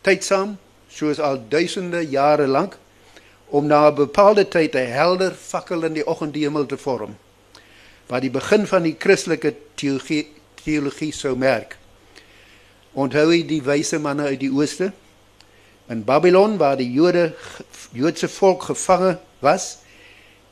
tydsaam, 0.00 0.58
soos 0.88 1.20
al 1.20 1.48
duisende 1.48 2.08
jare 2.08 2.46
lank 2.46 2.78
om 3.48 3.66
na 3.66 3.90
'n 3.90 3.94
bepaalde 3.94 4.48
tyd 4.48 4.74
'n 4.74 4.92
helder 4.92 5.32
fakkel 5.34 5.84
in 5.84 5.92
die 5.92 6.06
oggendhemel 6.06 6.66
te 6.66 6.76
vorm. 6.76 7.16
Wat 8.06 8.20
die 8.20 8.30
begin 8.30 8.66
van 8.66 8.82
die 8.82 8.96
Christelike 8.98 9.54
teologie 9.74 10.28
teologie 10.64 11.12
sou 11.12 11.36
merk. 11.36 11.76
Onthou 12.92 13.32
jy 13.32 13.42
die 13.46 13.62
wyse 13.62 13.98
manne 13.98 14.22
uit 14.22 14.40
die 14.40 14.52
ooste? 14.52 14.92
In 15.88 16.04
Babylon 16.04 16.56
waar 16.56 16.76
die 16.76 16.92
Jode 16.92 17.34
Joodse 17.92 18.28
volk 18.28 18.62
gevange 18.62 19.18
was, 19.44 19.78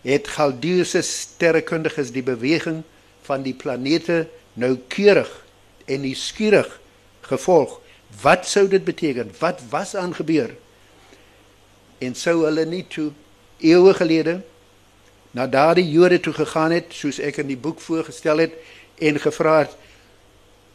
het 0.03 0.29
Galdeëse 0.29 1.03
sterrekundiges 1.07 2.11
die 2.13 2.25
beweging 2.27 2.83
van 3.23 3.43
die 3.43 3.55
planete 3.55 4.27
noukeurig 4.59 5.31
en 5.87 6.03
nuuskierig 6.05 6.69
gevolg. 7.31 7.79
Wat 8.23 8.47
sou 8.47 8.67
dit 8.69 8.85
beteken? 8.85 9.31
Wat 9.39 9.63
was 9.71 9.95
aan 9.97 10.15
gebeur? 10.15 10.53
En 12.03 12.17
sou 12.19 12.43
hulle 12.45 12.65
nie 12.67 12.85
toe 12.91 13.11
eeue 13.63 13.95
gelede 13.95 14.41
na 15.33 15.47
daardie 15.47 15.87
Jode 15.89 16.19
toe 16.21 16.35
gegaan 16.37 16.75
het 16.75 16.93
soos 16.93 17.21
ek 17.23 17.41
in 17.45 17.53
die 17.53 17.61
boek 17.61 17.81
voorgestel 17.81 18.43
het 18.43 18.59
en 19.03 19.21
gevra 19.23 19.63
het 19.63 19.79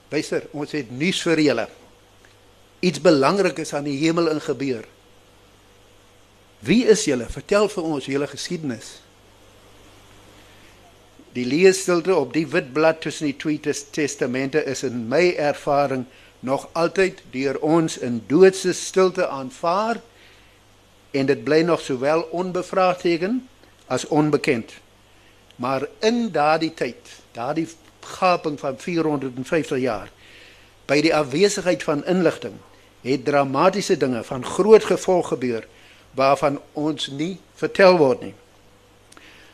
Luister, 0.08 0.46
ons 0.56 0.72
het 0.72 0.92
nuus 0.96 1.20
vir 1.26 1.42
julle. 1.44 1.66
Iets 2.80 3.02
belangrik 3.04 3.58
is 3.60 3.74
aan 3.76 3.90
die 3.90 3.98
hemel 4.00 4.30
in 4.32 4.40
gebeur. 4.40 4.86
Wie 6.64 6.86
is 6.88 7.04
julle? 7.10 7.28
Vertel 7.30 7.68
vir 7.74 7.90
ons 7.90 8.08
julle 8.08 8.30
geskiedenis. 8.32 8.94
Die 11.36 11.46
leesstilte 11.46 12.16
op 12.16 12.32
die 12.34 12.48
wit 12.50 12.72
blad 12.74 13.02
tussen 13.04 13.28
die 13.28 13.36
twee 13.38 13.60
testamente 13.60 14.64
is 14.64 14.86
in 14.88 15.04
my 15.12 15.36
ervaring 15.36 16.08
nog 16.40 16.70
altyd 16.74 17.20
deur 17.34 17.60
ons 17.66 17.98
in 18.02 18.22
doodse 18.30 18.74
stilte 18.74 19.28
aanvaar 19.28 20.00
en 21.18 21.26
dit 21.26 21.44
bly 21.44 21.62
nog 21.62 21.82
sowel 21.82 22.22
onbevraagteken 22.22 23.48
as 23.88 24.06
onbekend. 24.06 24.74
Maar 25.56 25.88
in 26.00 26.32
daardie 26.32 26.74
tyd, 26.74 26.98
daardie 27.32 27.68
gaping 28.00 28.60
van 28.60 28.80
450 28.80 29.78
jaar. 29.78 30.12
By 30.86 31.02
die 31.02 31.16
afwesigheid 31.16 31.84
van 31.84 32.06
inligting 32.06 32.54
het 33.02 33.26
dramatiese 33.26 33.98
dinge 33.98 34.24
van 34.24 34.46
groot 34.46 34.84
gevolg 34.84 35.28
gebeur 35.28 35.68
waarvan 36.12 36.60
ons 36.74 37.08
nie 37.08 37.38
vertel 37.56 37.98
word 37.98 38.22
nie. 38.22 38.34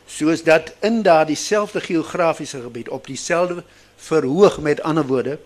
Soos 0.06 0.42
dat 0.44 0.74
in 0.80 1.02
daardie 1.02 1.36
selfde 1.36 1.80
geografiese 1.80 2.60
gebied 2.60 2.88
op 2.88 3.06
dieselfde 3.06 3.64
verhoog 3.96 4.60
met 4.60 4.82
ander 4.82 5.06
woorde 5.06 5.38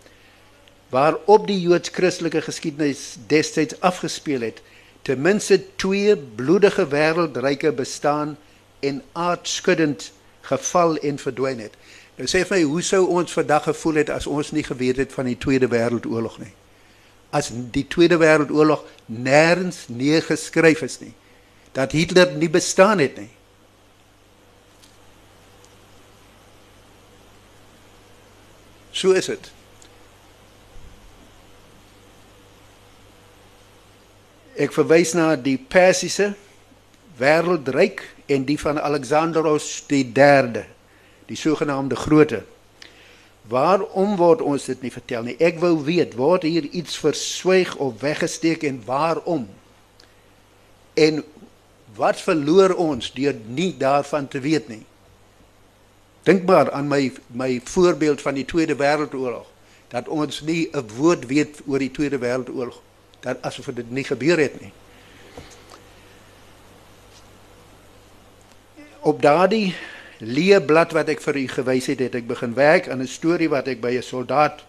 waarop 0.88 1.46
die 1.46 1.60
Joods-Christelike 1.60 2.40
geskiedenis 2.40 3.16
destyds 3.26 3.80
afgespeel 3.80 4.40
het, 4.40 4.62
ten 5.08 5.20
minste 5.20 5.56
twee 5.76 6.16
bloedige 6.16 6.84
wêreldryke 6.88 7.72
bestaan 7.72 8.36
en 8.80 9.02
aardskuddend 9.12 10.12
geval 10.40 10.96
en 10.96 11.18
verdwyn 11.18 11.62
het. 11.64 11.78
Nou 12.18 12.28
sê 12.28 12.42
vir 12.44 12.58
my, 12.58 12.62
hoe 12.68 12.82
sou 12.84 13.00
ons 13.16 13.32
vandag 13.32 13.70
gevoel 13.70 14.02
het 14.02 14.12
as 14.12 14.28
ons 14.28 14.50
nie 14.52 14.66
geweet 14.66 15.00
het 15.00 15.14
van 15.16 15.30
die 15.30 15.38
Tweede 15.40 15.70
Wêreldoorlog 15.72 16.36
nie? 16.42 16.52
As 17.32 17.48
die 17.72 17.86
Tweede 17.88 18.20
Wêreldoorlog 18.20 18.84
nêrens 19.08 19.86
neergeskryf 19.88 20.84
is 20.84 21.00
nie. 21.00 21.14
Dat 21.72 21.96
Hitler 21.96 22.36
nie 22.36 22.52
bestaan 22.52 23.00
het 23.00 23.16
nie. 23.16 23.30
So 28.92 29.16
is 29.16 29.32
dit. 29.32 29.54
Ek 34.58 34.74
verwys 34.74 35.14
na 35.14 35.36
die 35.38 35.58
Persiese 35.58 36.32
wêreldryk 37.18 38.02
en 38.26 38.44
die 38.44 38.58
van 38.58 38.80
Alexandros 38.82 39.84
die 39.90 40.04
3de 40.14 40.64
die 41.28 41.38
sogenaamde 41.38 41.96
groote 41.96 42.42
Waarom 43.48 44.16
word 44.20 44.42
ons 44.44 44.66
dit 44.68 44.82
nie 44.84 44.92
vertel 44.92 45.24
nie? 45.24 45.36
Ek 45.40 45.56
wou 45.62 45.72
weet, 45.80 46.12
word 46.20 46.44
hier 46.44 46.66
iets 46.68 46.98
verswyg 47.00 47.72
of 47.80 48.02
weggesteek 48.02 48.66
en 48.68 48.82
waarom? 48.84 49.46
En 50.92 51.22
wat 51.96 52.20
verloor 52.20 52.74
ons 52.76 53.08
deur 53.16 53.36
nie 53.46 53.70
daarvan 53.80 54.28
te 54.28 54.42
weet 54.44 54.68
nie? 54.68 54.82
Dink 56.28 56.44
maar 56.44 56.68
aan 56.76 56.90
my 56.90 57.06
my 57.32 57.54
voorbeeld 57.64 58.20
van 58.20 58.36
die 58.36 58.44
Tweede 58.44 58.76
Wêreldoorlog 58.76 59.48
dat 59.88 60.08
ons 60.12 60.42
nie 60.44 60.68
'n 60.72 60.84
woord 60.98 61.24
weet 61.26 61.62
oor 61.66 61.78
die 61.78 61.90
Tweede 61.90 62.18
Wêreldoorlog 62.20 62.82
dat 63.20 63.42
asof 63.42 63.70
dit 63.74 63.90
nie 63.90 64.04
gebeur 64.04 64.38
het 64.38 64.60
nie. 64.60 64.72
Op 69.00 69.22
daardie 69.22 69.74
leë 70.18 70.60
blad 70.66 70.92
wat 70.92 71.08
ek 71.08 71.22
vir 71.22 71.36
u 71.36 71.46
gewys 71.48 71.86
het, 71.86 72.00
het 72.02 72.14
ek 72.18 72.26
begin 72.26 72.54
werk 72.54 72.88
aan 72.88 73.02
'n 73.02 73.10
storie 73.10 73.48
wat 73.48 73.68
ek 73.68 73.80
by 73.80 73.94
'n 73.98 74.02
soldaat 74.02 74.64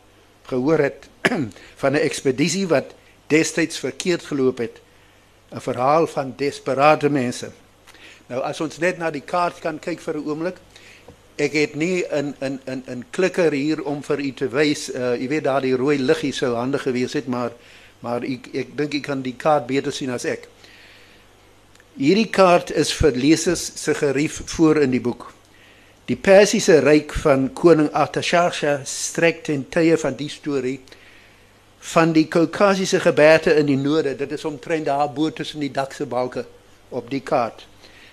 gehoor 0.46 0.80
het 0.80 1.10
van 1.82 1.94
'n 1.94 2.06
ekspedisie 2.06 2.68
wat 2.68 2.94
destyds 3.28 3.80
verkeerd 3.80 4.24
geloop 4.24 4.58
het. 4.58 4.82
'n 5.52 5.60
Verhaal 5.60 6.08
van 6.08 6.34
desperate 6.38 7.10
mense. 7.10 7.52
Nou 8.28 8.42
as 8.42 8.62
ons 8.62 8.78
net 8.78 8.98
na 8.98 9.10
die 9.12 9.26
kaart 9.26 9.60
kan 9.60 9.80
kyk 9.80 10.00
vir 10.00 10.18
'n 10.18 10.26
oomblik, 10.26 10.58
ek 11.38 11.54
het 11.54 11.76
nie 11.76 12.06
'n 12.06 12.36
'n 12.42 12.60
'n 12.66 12.84
'n 12.88 13.06
klikker 13.10 13.52
hier 13.52 13.84
om 13.84 14.04
vir 14.04 14.20
u 14.20 14.34
te 14.34 14.48
wys. 14.48 14.90
Uh 14.94 15.16
jy 15.16 15.28
weet 15.28 15.44
daar 15.44 15.62
die 15.62 15.76
rooi 15.76 15.98
liggie 15.98 16.34
sou 16.34 16.56
handig 16.56 16.82
gewees 16.82 17.14
het, 17.14 17.28
maar 17.28 17.52
maar 18.06 18.24
ek 18.24 18.50
ek 18.54 18.78
dink 18.78 18.96
ek 19.00 19.04
kan 19.10 19.22
die 19.26 19.36
kaart 19.38 19.68
beter 19.68 19.92
sien 19.96 20.12
as 20.14 20.26
ek. 20.26 20.48
Hierdie 22.00 22.30
kaart 22.32 22.72
is 22.72 22.94
vir 22.96 23.12
lesers 23.12 23.66
se 23.76 23.94
gerief 23.94 24.42
voor 24.54 24.80
in 24.86 24.92
die 24.96 25.04
boek. 25.04 25.34
Die 26.08 26.16
Persiese 26.16 26.80
ryk 26.82 27.14
van 27.22 27.50
koning 27.54 27.92
Artashaksha 27.94 28.80
strek 28.88 29.44
ten 29.46 29.66
tye 29.70 29.98
van 30.00 30.16
die 30.18 30.30
storie 30.32 30.80
van 31.80 32.14
die 32.14 32.26
Kaukasiese 32.28 33.00
gebergte 33.00 33.54
in 33.56 33.66
die 33.70 33.78
noorde. 33.78 34.16
Dit 34.16 34.32
is 34.32 34.46
omtrent 34.46 34.86
daar 34.86 35.12
bo 35.14 35.30
tussen 35.32 35.60
die 35.60 35.72
dakse 35.72 36.06
balke 36.06 36.46
op 36.90 37.10
die 37.10 37.22
kaart. 37.22 37.66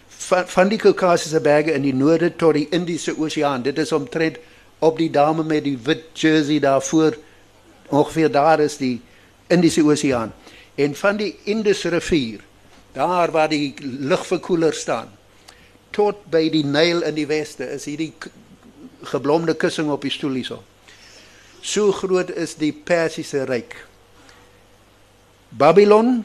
Van, 0.08 0.46
van 0.48 0.68
die 0.68 0.78
Kaukasiese 0.78 1.40
berge 1.40 1.72
in 1.72 1.82
die 1.82 1.94
noorde 1.94 2.30
tot 2.36 2.54
die 2.54 2.68
Indiese 2.70 3.16
Oseaan. 3.18 3.62
Dit 3.62 3.78
is 3.78 3.92
omtrent 3.92 4.38
op 4.78 4.98
die 4.98 5.10
dame 5.10 5.44
met 5.44 5.64
die 5.64 5.78
wit 5.82 6.04
jersey 6.14 6.58
daarvoor. 6.62 7.16
Ongeveer 7.88 8.30
daar 8.30 8.60
is 8.60 8.76
die 8.76 9.00
Indiese 9.46 9.84
Oseaan. 9.84 10.32
En 10.74 10.94
van 10.94 11.16
die 11.16 11.36
Indus 11.44 11.84
rivier, 11.84 12.40
daar 12.92 13.30
waar 13.30 13.48
die 13.48 13.74
lugverkoeler 13.80 14.74
staan, 14.74 15.12
tot 15.90 16.26
by 16.32 16.48
die 16.52 16.64
Nyl 16.64 17.04
in 17.06 17.16
die 17.16 17.28
weste 17.28 17.68
is 17.72 17.86
hierdie 17.88 18.12
geblomde 19.06 19.54
kussing 19.56 19.90
op 19.92 20.04
die 20.04 20.12
stoel 20.12 20.40
hierso. 20.40 20.62
So 21.62 21.92
groot 21.92 22.30
is 22.30 22.56
die 22.60 22.72
Persiese 22.72 23.44
ryk. 23.48 23.74
Babylon, 25.56 26.20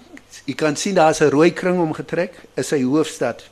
jy 0.45 0.55
kan 0.59 0.75
sien 0.75 0.95
daar's 0.95 1.21
'n 1.21 1.31
rooi 1.31 1.51
kring 1.53 1.79
omgetrek, 1.79 2.33
is 2.55 2.67
sy 2.67 2.83
hoofstad. 2.83 3.43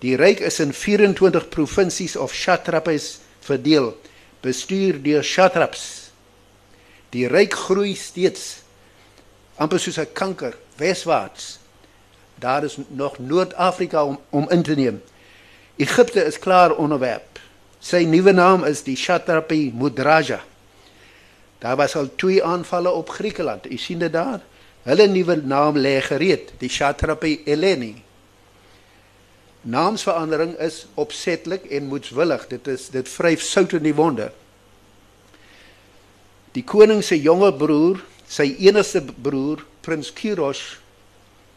Die 0.00 0.16
ryk 0.16 0.40
is 0.40 0.60
in 0.60 0.72
24 0.72 1.48
provinsies 1.48 2.16
of 2.16 2.34
satrapies 2.34 3.20
verdeel, 3.40 3.96
bestuur 4.40 5.02
deur 5.02 5.24
satraps. 5.24 6.10
Die 7.10 7.26
ryk 7.28 7.52
groei 7.52 7.94
steeds 7.94 8.59
amper 9.60 9.80
soos 9.80 9.98
'n 9.98 10.12
kanker 10.12 10.56
weswaarts. 10.76 11.58
Daar 12.34 12.64
is 12.64 12.76
nog 12.88 13.18
Noord-Afrika 13.18 14.04
om 14.04 14.18
om 14.30 14.50
in 14.50 14.62
te 14.62 14.74
neem. 14.74 15.02
Egipte 15.76 16.24
is 16.24 16.38
klaar 16.38 16.74
onderwerp. 16.74 17.38
Sy 17.78 18.04
nuwe 18.04 18.32
naam 18.32 18.64
is 18.64 18.82
die 18.82 18.96
satrapie 18.96 19.72
Mudraja. 19.72 20.40
Daar 21.58 21.76
was 21.76 21.96
al 21.96 22.08
twee 22.16 22.44
aanvalle 22.44 22.90
op 22.90 23.08
Griekeland. 23.08 23.70
U 23.70 23.76
sien 23.76 23.98
dit 23.98 24.12
daar. 24.12 24.40
Hulle 24.82 25.06
nuwe 25.06 25.36
naam 25.36 25.76
lê 25.76 26.00
gereed, 26.00 26.52
die 26.58 26.70
satrapie 26.72 27.42
Eleni. 27.44 28.02
Naamsverandering 29.60 30.54
is 30.58 30.86
opsetlik 30.94 31.64
en 31.64 31.88
moedswillig. 31.92 32.46
Dit 32.48 32.68
is 32.68 32.88
dit 32.88 33.08
vryf 33.08 33.42
sout 33.44 33.72
in 33.76 33.82
die 33.82 33.94
wonde. 33.94 34.30
Die 36.56 36.64
koning 36.64 37.04
se 37.04 37.20
jonger 37.20 37.52
broer, 37.52 38.00
sy 38.30 38.54
enigste 38.68 39.02
broer, 39.02 39.64
prins 39.82 40.12
Kyros, 40.14 40.78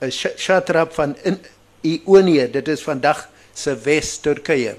'n 0.02 0.12
satrap 0.12 0.94
van 0.94 1.16
in 1.24 1.40
Ionië. 1.82 2.52
Dit 2.52 2.68
is 2.68 2.82
vandag 2.82 3.30
se 3.54 3.76
Wes-Turkye. 3.76 4.76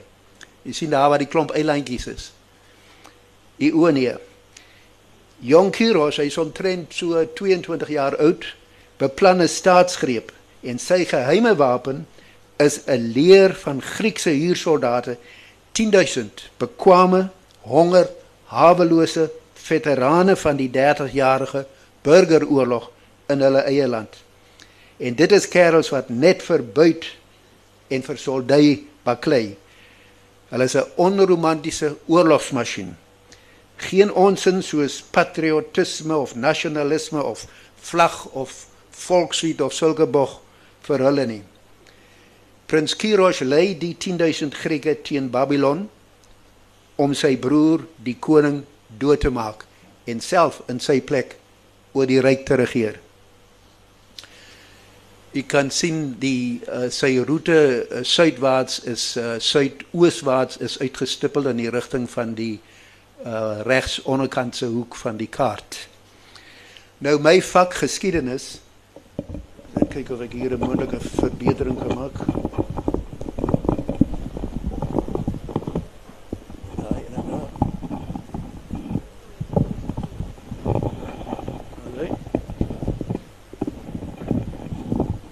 Jy 0.62 0.72
sien 0.72 0.90
daar 0.90 1.09
waar 1.09 1.18
die 1.18 1.28
klomp 1.28 1.50
eilandjies 1.50 2.07
is. 2.07 2.33
Ionië. 3.57 4.16
Jong 5.38 5.70
Kyros, 5.72 6.16
hy 6.16 6.26
is 6.26 6.38
omtrent 6.38 6.94
so 6.94 7.24
22 7.35 7.88
jaar 7.88 8.16
oud, 8.16 8.44
beplan 8.98 9.42
'n 9.42 9.48
staatsgreep 9.48 10.33
en 10.62 10.78
sy 10.78 11.04
geheime 11.04 11.54
wapen 11.57 12.07
is 12.57 12.80
'n 12.87 13.12
leer 13.12 13.54
van 13.54 13.83
Griekse 13.83 14.30
huursoldate, 14.30 15.16
10000 15.72 16.50
bekwame, 16.59 17.28
honger, 17.61 18.09
hawelose 18.44 19.30
veterane 19.54 20.37
van 20.37 20.57
die 20.57 20.70
30-jarige 20.70 21.66
burgeroorlog 22.05 22.90
in 23.33 23.43
hulle 23.45 23.64
eie 23.69 23.87
land. 23.88 24.17
En 24.97 25.17
dit 25.19 25.33
is 25.33 25.49
kerels 25.49 25.90
wat 25.95 26.11
net 26.12 26.43
verbuit 26.45 27.07
en 27.93 28.05
vir 28.05 28.21
soldai 28.21 28.67
baklei. 29.07 29.57
Hulle 30.51 30.64
is 30.64 30.77
'n 30.77 30.90
onromantiese 30.97 31.97
oorlogsmasjien. 32.07 32.97
Geen 33.77 34.12
onsin 34.12 34.62
soos 34.62 35.03
patriotisme 35.03 36.17
of 36.17 36.35
nasionalisme 36.35 37.23
of 37.23 37.47
vlag 37.81 38.27
of 38.33 38.67
volkslied 38.90 39.61
of 39.61 39.73
sulke 39.73 40.07
bog 40.07 40.40
vir 40.83 40.99
hulle 40.99 41.27
nie. 41.27 41.43
Prins 42.67 42.97
Kyros 42.97 43.40
lei 43.40 43.75
die 43.79 43.95
10000 43.99 44.55
Grieke 44.55 45.03
teen 45.03 45.31
Babylon 45.31 45.88
om 46.97 47.14
sy 47.14 47.37
broer 47.37 47.85
die 47.97 48.17
koning 48.21 48.64
dood 48.88 49.21
te 49.21 49.31
maak 49.31 49.67
en 50.05 50.21
self 50.21 50.62
in 50.69 50.81
sy 50.81 51.01
plek 51.01 51.37
oor 51.94 52.07
die 52.11 52.20
ryk 52.20 52.44
te 52.46 52.59
regeer. 52.61 53.00
U 55.35 55.42
kan 55.50 55.70
sien 55.74 56.14
die 56.22 56.61
uh, 56.68 56.87
sy 56.94 57.16
roete 57.26 57.57
uh, 57.59 58.02
suidwaarts 58.07 58.85
is 58.90 59.07
uh, 59.18 59.35
suidooswaarts 59.42 60.61
is 60.62 60.78
uitgestippel 60.78 61.50
in 61.50 61.62
die 61.64 61.72
rigting 61.74 62.07
van 62.11 62.37
die 62.38 62.61
uh, 63.24 63.62
regs 63.66 63.98
onderkantse 64.04 64.68
hoek 64.70 64.94
van 65.00 65.18
die 65.18 65.30
kaart. 65.30 65.88
Nou 67.02 67.18
my 67.18 67.40
vak 67.42 67.74
geskiedenis 67.83 68.61
ek 69.80 69.90
kyk 69.90 70.11
of 70.14 70.20
ek 70.22 70.33
hier 70.38 70.52
'n 70.54 70.61
moontlike 70.61 71.00
verbetering 71.00 71.78
kan 71.78 71.94
maak. 71.98 72.16
Daai 76.78 77.02
en 77.07 77.12
dan 77.14 77.26
daar. 77.30 77.50
Alright. 81.85 82.16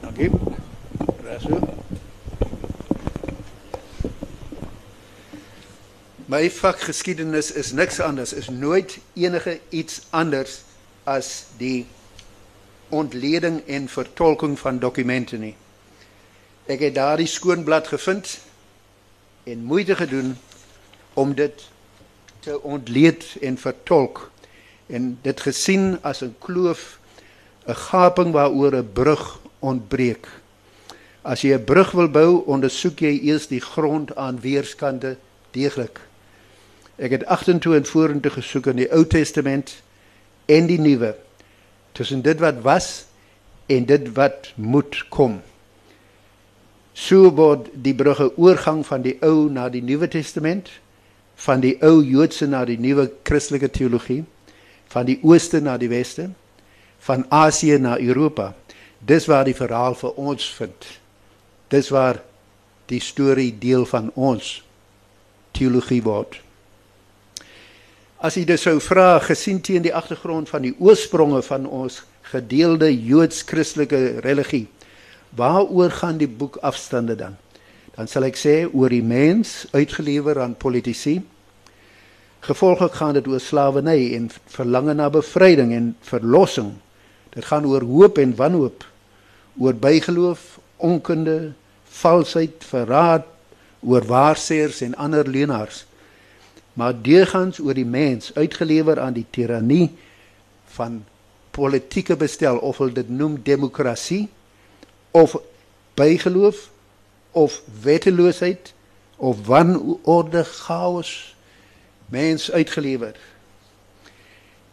Dankie. 0.03 0.31
Raso. 1.25 1.57
My 6.33 6.47
vak 6.49 6.79
geskiedenis 6.87 7.51
is 7.53 7.73
niks 7.77 7.99
anders, 8.01 8.31
is 8.33 8.49
nooit 8.49 8.95
enige 9.13 9.59
iets 9.69 9.99
anders 10.17 10.63
as 11.05 11.45
die 11.59 11.85
ontleding 12.89 13.59
en 13.67 13.89
vertolking 13.89 14.55
van 14.59 14.79
dokumente 14.81 15.37
nie. 15.37 15.53
Ek 16.73 16.87
het 16.87 16.95
daardie 16.97 17.29
skoonblad 17.29 17.91
gevind 17.93 18.39
en 19.45 19.67
moeite 19.69 19.97
gedoen 19.99 20.31
om 21.21 21.35
dit 21.37 21.67
te 22.47 22.57
ontleed 22.63 23.27
en 23.43 23.59
vertolk 23.61 24.23
en 24.89 25.11
dit 25.27 25.41
gesien 25.41 25.99
as 26.01 26.23
'n 26.23 26.33
kloof, 26.39 26.97
'n 27.67 27.77
gaping 27.91 28.33
waaroor 28.33 28.77
'n 28.77 28.93
brug 28.93 29.41
ontbreek. 29.59 30.29
As 31.23 31.43
jy 31.43 31.53
'n 31.53 31.65
brug 31.65 31.91
wil 31.91 32.09
bou, 32.09 32.43
ondersoek 32.47 32.99
jy 33.01 33.21
eers 33.21 33.47
die 33.47 33.61
grond 33.61 34.17
aan 34.17 34.41
weerskante 34.41 35.17
deeglik. 35.51 36.01
Ek 36.97 37.17
het 37.17 37.27
agtertoe 37.27 37.77
en 37.77 37.89
vorentoe 37.89 38.33
gesoek 38.35 38.69
in 38.73 38.83
die 38.83 38.91
Ou 38.93 39.05
Testament 39.07 39.79
en 40.47 40.69
die 40.69 40.81
Nuwe 40.81 41.15
tussen 41.93 42.23
dit 42.23 42.41
wat 42.41 42.61
was 42.65 43.07
en 43.67 43.85
dit 43.89 44.13
wat 44.17 44.53
moet 44.55 45.05
kom. 45.09 45.41
So 46.93 47.33
word 47.37 47.71
die 47.73 47.95
brugge 47.97 48.31
oorgang 48.37 48.85
van 48.87 49.05
die 49.05 49.17
Ou 49.25 49.49
na 49.53 49.69
die 49.73 49.85
Nuwe 49.85 50.09
Testament, 50.09 50.69
van 51.43 51.63
die 51.63 51.77
ou 51.83 52.03
Joodse 52.05 52.47
na 52.47 52.63
die 52.69 52.79
nuwe 52.81 53.09
Christelike 53.27 53.71
teologie, 53.73 54.23
van 54.93 55.09
die 55.09 55.19
ooste 55.27 55.63
na 55.65 55.77
die 55.81 55.91
weste, 55.91 56.29
van 57.03 57.25
Asië 57.35 57.81
na 57.83 57.97
Europa. 57.99 58.53
Dis 59.03 59.27
waar 59.27 59.47
die 59.49 59.57
verhaal 59.57 59.97
vir 59.99 60.19
ons 60.21 60.47
vind. 60.55 60.87
Dis 61.73 61.91
waar 61.91 62.21
die 62.93 63.01
storie 63.03 63.51
deel 63.59 63.87
van 63.89 64.13
ons 64.15 64.61
teologie 65.57 66.03
word. 66.05 66.39
As 68.23 68.37
jy 68.39 68.45
dus 68.47 68.63
sou 68.63 68.77
vra 68.79 69.17
gesien 69.19 69.57
teen 69.67 69.83
die 69.83 69.91
agtergrond 69.99 70.47
van 70.47 70.63
die 70.63 70.77
oorspronge 70.79 71.41
van 71.43 71.65
ons 71.67 72.05
gedeelde 72.31 72.87
Joods-Christelike 72.95 74.21
religie, 74.23 74.69
waaroor 75.35 75.91
gaan 75.91 76.21
die 76.21 76.29
boek 76.31 76.61
afstande 76.63 77.17
dan? 77.19 77.35
Dan 77.97 78.07
sal 78.07 78.29
ek 78.29 78.39
sê 78.39 78.55
oor 78.71 78.95
die 78.95 79.03
mens 79.03 79.65
uitgelewer 79.75 80.39
aan 80.39 80.55
politici. 80.55 81.17
Gevolglik 82.47 82.95
gaan 83.03 83.19
dit 83.19 83.27
oor 83.27 83.43
slawerny 83.43 84.13
en 84.15 84.31
verlange 84.55 84.95
na 84.95 85.11
bevryding 85.11 85.75
en 85.75 85.93
verlossing. 86.07 86.77
Dit 87.35 87.51
gaan 87.51 87.67
oor 87.67 87.83
hoop 87.83 88.23
en 88.23 88.39
wanhoop, 88.39 88.87
oor 89.59 89.75
bygeloof, 89.75 90.61
onkunde, 90.79 91.57
valsheid, 91.91 92.63
verraad, 92.71 93.27
oor 93.83 94.07
waarseers 94.07 94.85
en 94.87 94.95
ander 94.95 95.27
leenaars. 95.27 95.89
Maar 96.73 97.03
deurgangs 97.03 97.61
oor 97.61 97.75
die 97.75 97.87
mens 97.87 98.35
uitgelewer 98.35 99.01
aan 99.01 99.13
die 99.13 99.27
tirannie 99.31 99.91
van 100.65 101.05
politieke 101.51 102.17
bestel 102.17 102.59
of 102.59 102.79
hulle 102.79 102.93
dit 102.97 103.09
noem 103.09 103.37
demokrasie 103.43 104.29
of 105.11 105.37
bygeloof 105.95 106.71
of 107.31 107.63
wetteloosheid 107.83 108.73
of 109.17 109.47
wanorde 109.47 110.45
chaos 110.45 111.37
mens 112.09 112.51
uitgelewer. 112.51 113.17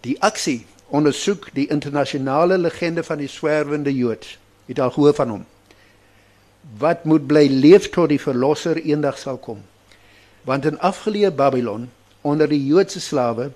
Die 0.01 0.15
aksie 0.21 0.65
ondersoek 0.87 1.49
die 1.53 1.67
internasionale 1.67 2.57
legende 2.57 3.03
van 3.03 3.17
die 3.17 3.27
swerwende 3.27 3.93
Jood. 3.95 4.37
Het 4.65 4.79
al 4.79 4.91
gehoor 4.91 5.13
van 5.13 5.29
hom. 5.29 5.45
Wat 6.77 7.03
moet 7.03 7.27
bly 7.27 7.47
leef 7.47 7.89
tot 7.89 8.09
die 8.09 8.21
verlosser 8.21 8.81
eendag 8.81 9.17
sal 9.17 9.37
kom. 9.37 9.61
Want 10.43 10.65
in 10.65 10.79
afgeleë 10.79 11.31
Babylon 11.31 11.89
onder 12.21 12.47
die 12.47 12.65
Joodse 12.65 12.99
slawe 12.99 13.51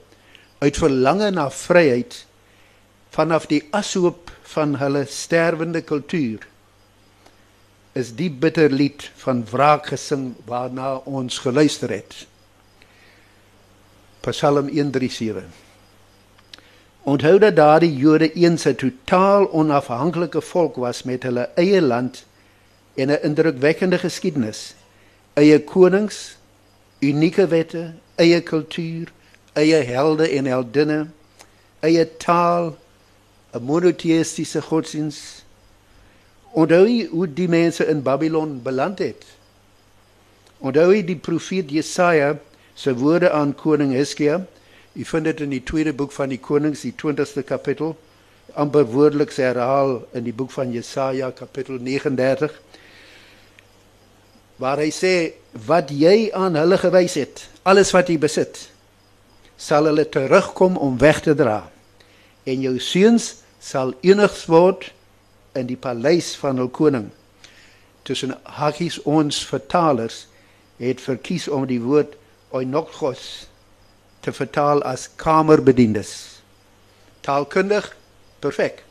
uit 0.60 0.78
verlange 0.78 1.30
na 1.32 1.50
vryheid 1.52 2.26
vanaf 3.10 3.46
die 3.46 3.62
ashoop 3.72 4.32
van 4.56 4.76
hulle 4.82 5.06
sterwende 5.06 5.82
kultuur 5.82 6.48
is 7.94 8.14
die 8.18 8.30
bitter 8.30 8.72
lied 8.74 9.06
van 9.22 9.44
wraak 9.52 9.92
gesing 9.94 10.32
waarna 10.50 10.96
ons 11.06 11.38
geluister 11.44 11.92
het. 11.94 12.26
Psalm 14.26 14.70
137. 14.72 15.44
Onthou 17.04 17.38
dat 17.40 17.56
daardie 17.56 17.92
Jode 17.94 18.32
eens 18.34 18.66
'n 18.66 18.76
totaal 18.76 19.52
onafhanklike 19.52 20.42
volk 20.42 20.76
was 20.76 21.04
met 21.04 21.24
hulle 21.24 21.50
eie 21.56 21.82
land 21.82 22.26
en 22.96 23.12
'n 23.12 23.22
indrukwekkende 23.22 23.98
geskiedenis, 23.98 24.76
eie 25.34 25.60
konings, 25.64 26.38
unieke 27.04 27.48
wette, 27.52 27.92
eie 28.16 28.42
kultuur, 28.42 29.12
eie 29.60 29.82
helde 29.88 30.28
en 30.38 30.50
heldinne, 30.50 31.00
eie 31.84 32.06
taal, 32.18 32.74
'n 33.54 33.62
monoteïstiese 33.62 34.62
godsdienst. 34.62 35.44
Onthou 36.54 36.86
jy 36.88 37.08
hoe 37.10 37.28
die 37.28 37.48
mense 37.48 37.86
in 37.86 38.02
Babylon 38.02 38.62
beland 38.64 39.00
het? 39.00 39.26
Onthou 40.58 40.94
jy 40.94 41.04
die 41.06 41.20
profeet 41.20 41.70
Jesaja 41.70 42.38
se 42.74 42.94
woorde 42.96 43.32
aan 43.32 43.56
koning 43.56 43.94
Hizkia? 43.94 44.46
Jy 44.94 45.06
vind 45.06 45.26
dit 45.26 45.40
in 45.42 45.50
die 45.50 45.64
tweede 45.64 45.94
boek 45.94 46.12
van 46.12 46.30
die 46.30 46.40
konings, 46.40 46.82
die 46.82 46.94
20ste 46.94 47.44
kapittel, 47.44 47.98
amper 48.54 48.86
woordeliks 48.86 49.40
herhaal 49.42 50.04
in 50.14 50.24
die 50.24 50.34
boek 50.34 50.52
van 50.52 50.72
Jesaja 50.72 51.32
kapittel 51.32 51.80
39 51.82 52.54
waar 54.64 54.80
hy 54.80 54.92
sê 54.96 55.16
wat 55.68 55.92
jy 55.92 56.30
aan 56.32 56.56
hulle 56.56 56.78
gewys 56.80 57.18
het, 57.20 57.42
alles 57.68 57.92
wat 57.92 58.08
jy 58.08 58.16
besit, 58.22 58.56
sal 59.60 59.90
hulle 59.90 60.06
terugkom 60.08 60.78
om 60.80 60.96
weg 61.02 61.20
te 61.26 61.36
dra. 61.36 61.66
En 62.48 62.64
jou 62.64 62.78
seuns 62.80 63.34
sal 63.60 63.92
enigs 64.08 64.46
word 64.52 64.88
in 65.60 65.68
die 65.68 65.80
paleis 65.80 66.32
van 66.40 66.62
hul 66.62 66.72
koning. 66.72 67.10
Tussen 68.08 68.38
hakies 68.60 69.02
ons 69.04 69.44
vertalers 69.48 70.26
het 70.80 71.04
verkies 71.04 71.50
om 71.52 71.68
die 71.68 71.82
woord 71.84 72.16
oinokos 72.56 73.46
te 74.24 74.32
vertaal 74.32 74.84
as 74.88 75.10
kamerbediendes. 75.20 76.16
Taalkundig 77.24 77.92
perfek. 78.44 78.84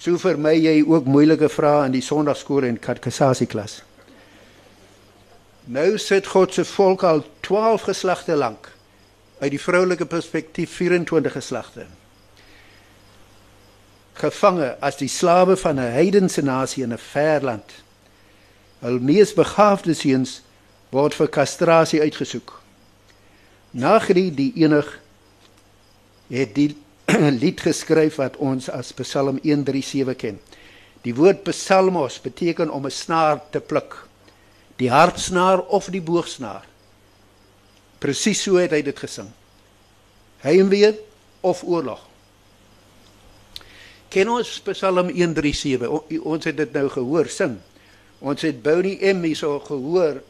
So 0.00 0.18
vir 0.18 0.40
my 0.40 0.56
jy 0.56 0.80
ook 0.82 1.08
moeilike 1.08 1.52
vrae 1.52 1.86
in 1.86 1.96
die 2.00 2.04
Sondagskool 2.04 2.66
en 2.68 2.80
kateksasie 2.80 3.48
klas. 3.48 3.82
Nou 5.72 5.96
sit 5.96 6.26
God 6.28 6.52
se 6.52 6.64
volk 6.68 7.02
al 7.02 7.22
12 7.40 7.82
geslagte 7.88 8.34
lank 8.36 8.66
uit 9.38 9.54
die 9.54 9.60
vroulike 9.60 10.04
perspektief 10.06 10.74
24 10.76 11.32
geslagte. 11.32 11.86
Gevange 14.20 14.74
as 14.84 14.98
die 15.00 15.08
slawe 15.08 15.56
van 15.56 15.80
'n 15.80 15.94
heidense 15.96 16.42
nasie 16.42 16.82
in 16.82 16.92
'n 16.92 16.98
ver 16.98 17.40
land. 17.42 17.72
Hul 18.78 18.98
mees 18.98 19.32
begaafde 19.34 19.94
seuns 19.94 20.42
word 20.90 21.14
vir 21.14 21.28
kastrasie 21.28 22.00
uitgesoek. 22.00 22.60
Nagri 23.70 24.34
die 24.34 24.52
enig 24.54 25.00
het 26.28 26.54
die 26.54 26.76
lied 27.42 27.60
geskryf 27.60 28.14
wat 28.14 28.36
ons 28.36 28.68
as 28.68 28.92
Psalm 28.92 29.38
137 29.42 30.16
ken. 30.16 30.40
Die 31.02 31.14
woord 31.14 31.42
psalmos 31.42 32.20
beteken 32.20 32.70
om 32.70 32.86
'n 32.86 32.90
snaar 32.90 33.40
te 33.50 33.60
pluk 33.60 34.11
die 34.76 34.90
hartsnaar 34.90 35.60
of 35.68 35.90
die 35.92 36.02
boogsnaar. 36.02 36.64
Presies 38.02 38.42
so 38.42 38.58
het 38.58 38.72
hy 38.74 38.82
dit 38.82 38.98
gesing. 38.98 39.28
Heimwee 40.42 40.96
of 41.40 41.62
oorlog. 41.62 42.00
Ken 44.12 44.28
ons 44.28 44.58
Psalm 44.66 45.08
137? 45.14 45.88
O, 45.88 46.02
ons 46.34 46.48
het 46.48 46.56
dit 46.58 46.74
nou 46.76 46.88
gehoor 46.92 47.30
sing. 47.32 47.56
Ons 48.20 48.44
het 48.44 48.58
Bonnie 48.62 48.98
M 49.12 49.22
hierso 49.24 49.56
gehoor. 49.64 50.20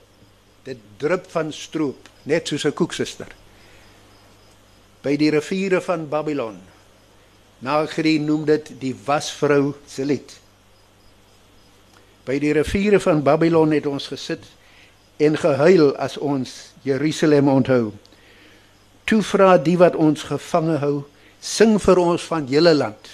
Dit 0.62 0.82
drup 1.02 1.26
van 1.32 1.50
stroop, 1.52 2.08
net 2.22 2.46
soos 2.48 2.64
'n 2.64 2.72
koeksuster. 2.72 3.32
By 5.02 5.16
die 5.16 5.30
riviere 5.30 5.80
van 5.80 6.08
Babylon. 6.08 6.60
Nagri 7.58 8.18
noem 8.18 8.44
dit 8.44 8.70
die 8.78 8.94
wasvrou 8.94 9.74
se 9.86 10.04
lied. 10.04 10.41
By 12.26 12.38
die 12.38 12.52
riviere 12.54 13.00
van 13.02 13.22
Babylon 13.26 13.72
het 13.74 13.86
ons 13.90 14.06
gesit 14.12 14.44
en 15.22 15.36
gehuil 15.38 15.96
as 15.98 16.14
ons 16.18 16.72
Jerusalem 16.86 17.48
onthou. 17.50 17.90
Toe 19.10 19.22
vra 19.26 19.56
die 19.58 19.76
wat 19.78 19.98
ons 19.98 20.22
gevange 20.28 20.78
hou, 20.82 21.02
sing 21.42 21.74
vir 21.82 21.98
ons 21.98 22.22
van 22.30 22.46
julle 22.46 22.74
land. 22.74 23.10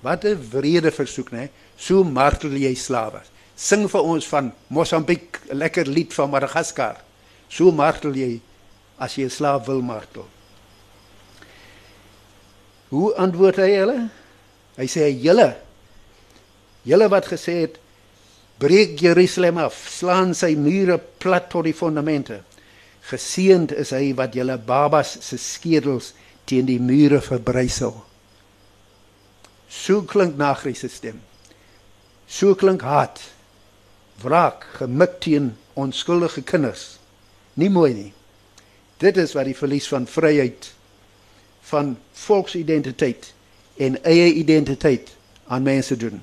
Wat 0.00 0.24
'n 0.24 0.40
wrede 0.52 0.90
versoek, 0.90 1.30
né? 1.32 1.50
So 1.76 2.04
martel 2.04 2.56
jy 2.56 2.74
slawe. 2.74 3.20
Sing 3.54 3.88
vir 3.88 4.02
ons 4.02 4.26
van 4.26 4.52
Mosambiek, 4.68 5.40
'n 5.50 5.56
lekker 5.56 5.86
lied 5.86 6.14
van 6.14 6.30
Madagaskar. 6.30 6.96
So 7.48 7.70
martel 7.70 8.14
jy 8.14 8.40
as 8.98 9.14
jy 9.14 9.24
'n 9.24 9.30
slaaf 9.30 9.66
wil 9.66 9.82
martel. 9.82 10.26
Hoe 12.88 13.14
antwoord 13.14 13.56
hy 13.56 13.70
hulle? 13.70 14.08
Hy 14.76 14.86
sê 14.86 15.12
julle 15.22 15.56
Julle 16.82 17.08
wat 17.12 17.28
gesê 17.28 17.60
het 17.64 17.78
breek 18.60 18.98
Jerusalem 19.00 19.58
af, 19.60 19.76
slaan 19.88 20.34
sy 20.36 20.54
mure 20.56 20.98
plat 21.20 21.48
tot 21.52 21.64
die 21.64 21.76
fondamente. 21.76 22.40
Geseend 23.08 23.72
is 23.72 23.92
hy 23.96 24.12
wat 24.16 24.36
julle 24.36 24.58
babas 24.60 25.16
se 25.24 25.38
skedels 25.40 26.12
teen 26.48 26.68
die 26.68 26.80
mure 26.80 27.20
verbrysel. 27.24 27.94
So 29.70 30.02
klink 30.02 30.36
Nagri 30.36 30.74
se 30.74 30.90
stem. 30.92 31.20
So 32.28 32.54
klink 32.54 32.82
haat. 32.82 33.22
Wraak 34.20 34.66
gemik 34.76 35.20
teen 35.24 35.54
onskuldige 35.78 36.42
kinders. 36.44 36.98
Nie 37.56 37.70
mooi 37.72 37.92
nie. 37.94 38.10
Dit 39.00 39.16
is 39.16 39.32
wat 39.36 39.48
die 39.48 39.56
verlies 39.56 39.88
van 39.88 40.08
vryheid 40.10 40.72
van 41.70 41.94
volksidentiteit 42.26 43.30
en 43.80 43.96
eie 44.04 44.32
identiteit 44.34 45.12
aan 45.46 45.62
mense 45.62 45.96
doen. 45.96 46.20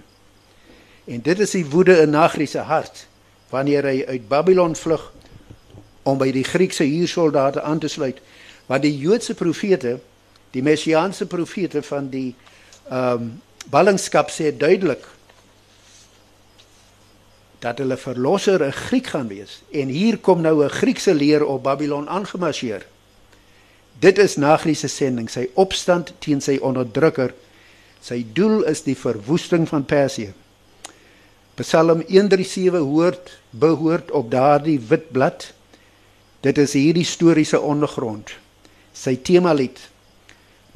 En 1.07 1.21
dit 1.23 1.39
is 1.39 1.51
die 1.55 1.65
woede 1.65 1.95
in 2.03 2.09
Nagri 2.09 2.45
se 2.47 2.59
hart 2.67 3.05
wanneer 3.49 3.85
hy 3.87 4.03
uit 4.07 4.27
Babylon 4.27 4.75
vlug 4.75 5.05
om 6.03 6.17
by 6.19 6.27
die 6.35 6.43
Griekse 6.43 6.83
huursoldate 6.83 7.61
aan 7.63 7.79
te 7.79 7.87
sluit. 7.87 8.19
Want 8.67 8.83
die 8.83 8.97
Joodse 8.97 9.35
profete, 9.39 9.99
die 10.51 10.63
messiaanse 10.63 11.27
profete 11.31 11.83
van 11.83 12.09
die 12.11 12.31
ehm 12.89 13.21
um, 13.21 13.35
ballingskap 13.67 14.29
sê 14.31 14.53
duidelik 14.55 15.03
dat 17.59 17.81
hulle 17.83 17.97
verlosser 17.97 18.63
'n 18.63 18.71
Griek 18.71 19.07
gaan 19.07 19.27
wees. 19.27 19.61
En 19.71 19.87
hier 19.87 20.17
kom 20.17 20.41
nou 20.41 20.63
'n 20.63 20.69
Griekse 20.69 21.13
leer 21.13 21.45
op 21.45 21.63
Babylon 21.63 22.09
aangemarseer. 22.09 22.85
Dit 23.99 24.17
is 24.17 24.35
Nagri 24.35 24.75
se 24.75 24.87
sending, 24.87 25.29
sy 25.29 25.49
opstand 25.53 26.13
teen 26.19 26.41
sy 26.41 26.57
onderdrukker. 26.61 27.33
Sy 28.01 28.25
doel 28.33 28.63
is 28.63 28.83
die 28.83 28.97
verwoesting 28.97 29.67
van 29.67 29.85
Persië. 29.85 30.33
Psalm 31.57 32.03
137 32.05 32.79
hoort 32.85 33.39
behoort 33.49 34.11
op 34.11 34.31
daardie 34.31 34.79
wit 34.79 35.11
blad. 35.11 35.53
Dit 36.45 36.57
is 36.61 36.75
hierdie 36.77 37.05
storie 37.05 37.45
se 37.49 37.57
ondergrond. 37.59 38.29
Sy 38.93 39.15
temalied. 39.25 39.79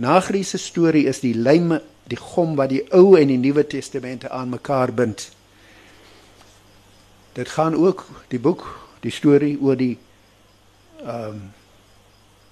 Nagri 0.02 0.42
se 0.44 0.58
storie 0.58 1.06
is 1.06 1.22
die 1.22 1.36
lijm, 1.38 1.76
die 2.10 2.18
gom 2.18 2.56
wat 2.58 2.72
die 2.74 2.82
Ou 2.98 3.14
en 3.20 3.30
die 3.30 3.38
Nuwe 3.38 3.68
Testamente 3.70 4.32
aan 4.34 4.50
mekaar 4.50 4.94
bind. 4.94 5.28
Dit 7.38 7.54
gaan 7.54 7.78
ook 7.78 8.08
die 8.34 8.42
boek, 8.42 8.66
die 9.06 9.14
storie 9.14 9.58
oor 9.62 9.78
die 9.78 9.98
ehm 11.06 11.38
um, 11.38 11.50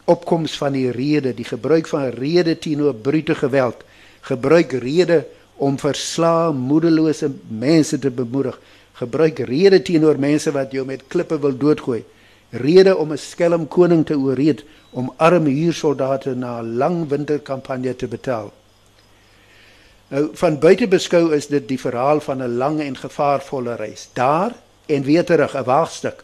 opkoms 0.10 0.56
van 0.58 0.74
die 0.74 0.90
rede, 0.90 1.36
die 1.38 1.46
gebruik 1.46 1.86
van 1.88 2.08
rede 2.18 2.56
teenoor 2.58 2.96
brute 2.96 3.36
geweld, 3.38 3.84
gebruik 4.26 4.72
rede 4.82 5.20
om 5.60 5.78
verslae, 5.80 6.54
moedelose 6.56 7.30
mense 7.48 8.00
te 8.00 8.12
bemoedig, 8.12 8.56
gebruik 9.00 9.40
rede 9.48 9.82
teenoor 9.82 10.20
mense 10.20 10.52
wat 10.56 10.72
jou 10.76 10.86
met 10.88 11.04
klippe 11.12 11.40
wil 11.40 11.58
doodgooi, 11.58 12.04
rede 12.52 12.96
om 12.98 13.12
'n 13.12 13.18
skelm 13.18 13.68
koning 13.68 14.06
te 14.06 14.16
ooreed 14.16 14.64
om 14.92 15.14
arme 15.18 15.50
huursoldate 15.50 16.36
na 16.36 16.62
'n 16.62 16.78
lang 16.78 17.08
winterkampanje 17.10 17.96
te 17.96 18.08
betaal. 18.08 18.52
Nou 20.10 20.30
van 20.34 20.60
buite 20.60 20.88
beskou 20.88 21.34
is 21.36 21.48
dit 21.48 21.68
die 21.68 21.80
verhaal 21.80 22.20
van 22.20 22.42
'n 22.42 22.58
lang 22.58 22.80
en 22.82 22.98
gevaarvolle 22.98 23.76
reis. 23.76 24.10
Daar 24.14 24.56
en 24.86 25.04
weer 25.04 25.26
terug 25.26 25.56
'n 25.56 25.64
waagstuk. 25.64 26.24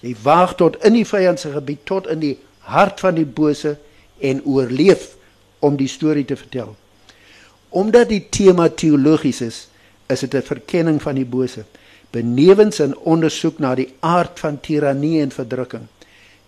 Jy 0.00 0.16
waag 0.22 0.54
tot 0.54 0.84
in 0.84 0.92
die 0.92 1.06
vyand 1.06 1.40
se 1.40 1.50
gebied 1.50 1.84
tot 1.84 2.06
in 2.06 2.18
die 2.18 2.38
hart 2.58 3.00
van 3.00 3.14
die 3.14 3.26
bose 3.26 3.76
en 4.18 4.44
oorleef 4.44 5.16
om 5.58 5.76
die 5.76 5.88
storie 5.88 6.24
te 6.24 6.36
vertel. 6.36 6.76
Omdat 7.76 8.08
die 8.08 8.22
tema 8.32 8.68
teologies 8.72 9.42
is, 9.44 9.58
is 10.08 10.20
dit 10.24 10.34
'n 10.34 10.42
verkenning 10.42 11.02
van 11.02 11.14
die 11.14 11.28
bose, 11.28 11.64
benewens 12.10 12.80
'n 12.80 12.96
ondersoek 12.96 13.58
na 13.58 13.74
die 13.74 13.92
aard 14.00 14.40
van 14.40 14.60
tirannie 14.60 15.20
en 15.20 15.30
verdrukking 15.30 15.86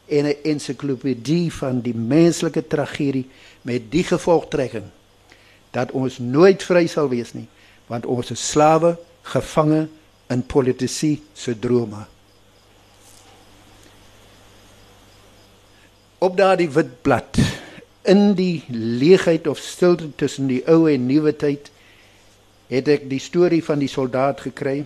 en 0.07 0.25
'n 0.25 0.37
ensiklopedie 0.43 1.53
van 1.53 1.81
die 1.81 1.95
menslike 1.95 2.67
tragedie 2.67 3.27
met 3.63 3.91
die 3.91 4.05
gevolgtrekking 4.05 4.85
dat 5.71 5.93
ons 5.93 6.19
nooit 6.19 6.63
vry 6.63 6.87
sal 6.87 7.09
wees 7.09 7.33
nie, 7.33 7.49
want 7.87 8.07
ons 8.07 8.31
is 8.31 8.51
slawe, 8.51 8.97
gevange 9.23 9.89
in 10.29 10.43
politisie 10.43 11.23
se 11.33 11.59
drome. 11.59 12.07
op 16.19 16.37
daardie 16.37 16.71
wit 16.71 17.03
blad 17.03 17.39
in 18.09 18.33
die 18.35 18.65
leegheid 18.73 19.47
of 19.47 19.59
stilte 19.59 20.09
tussen 20.17 20.47
die 20.49 20.69
ou 20.69 20.89
en 20.89 21.07
nuwe 21.07 21.37
tyd 21.37 21.71
het 22.73 22.89
ek 22.89 23.11
die 23.11 23.21
storie 23.21 23.65
van 23.65 23.79
die 23.83 23.89
soldaat 23.89 24.41
gekry. 24.41 24.85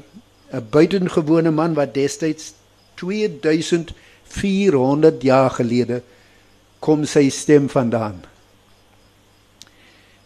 'n 0.52 0.66
buitengewone 0.70 1.50
man 1.50 1.74
wat 1.74 1.94
destyds 1.94 2.52
2400 2.94 5.22
jaar 5.22 5.50
gelede 5.50 6.02
kom 6.78 7.04
sy 7.04 7.30
stem 7.30 7.68
vandaan. 7.68 8.24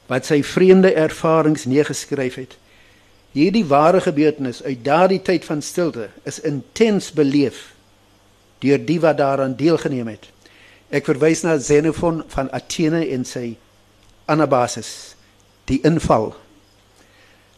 Wat 0.07 0.27
sy 0.27 0.43
vreemde 0.43 0.95
ervarings 0.95 1.65
neergeskryf 1.65 2.35
het. 2.35 2.57
Hierdie 3.33 3.65
ware 3.65 4.01
gebeurtenis 4.01 4.63
uit 4.63 4.85
daardie 4.85 5.23
tyd 5.23 5.45
van 5.45 5.63
stilte 5.63 6.09
is 6.25 6.41
intens 6.41 7.13
beleef 7.13 7.75
deur 8.59 8.87
die 8.87 9.01
wat 9.01 9.19
daaraan 9.19 9.57
deelgeneem 9.57 10.09
het 10.09 10.36
Ek 10.95 11.09
verwys 11.09 11.43
na 11.43 11.57
Xenophon 11.59 12.23
van 12.31 12.51
Athene 12.55 13.03
en 13.11 13.25
sy 13.27 13.57
Anabasis, 14.31 15.17
die 15.67 15.81
inval. 15.83 16.35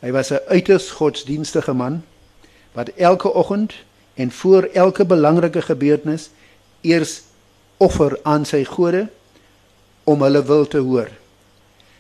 Hy 0.00 0.12
was 0.12 0.30
'n 0.32 0.40
uiters 0.48 0.90
godsdienstige 0.96 1.72
man 1.72 2.04
wat 2.72 2.88
elke 2.96 3.32
oggend 3.32 3.74
en 4.14 4.30
voor 4.32 4.62
elke 4.72 5.04
belangrike 5.04 5.62
gebeurtenis 5.62 6.30
eers 6.80 7.22
offer 7.76 8.18
aan 8.22 8.44
sy 8.44 8.64
gode 8.64 9.08
om 10.04 10.22
hulle 10.22 10.42
wil 10.44 10.66
te 10.66 10.78
hoor. 10.78 11.10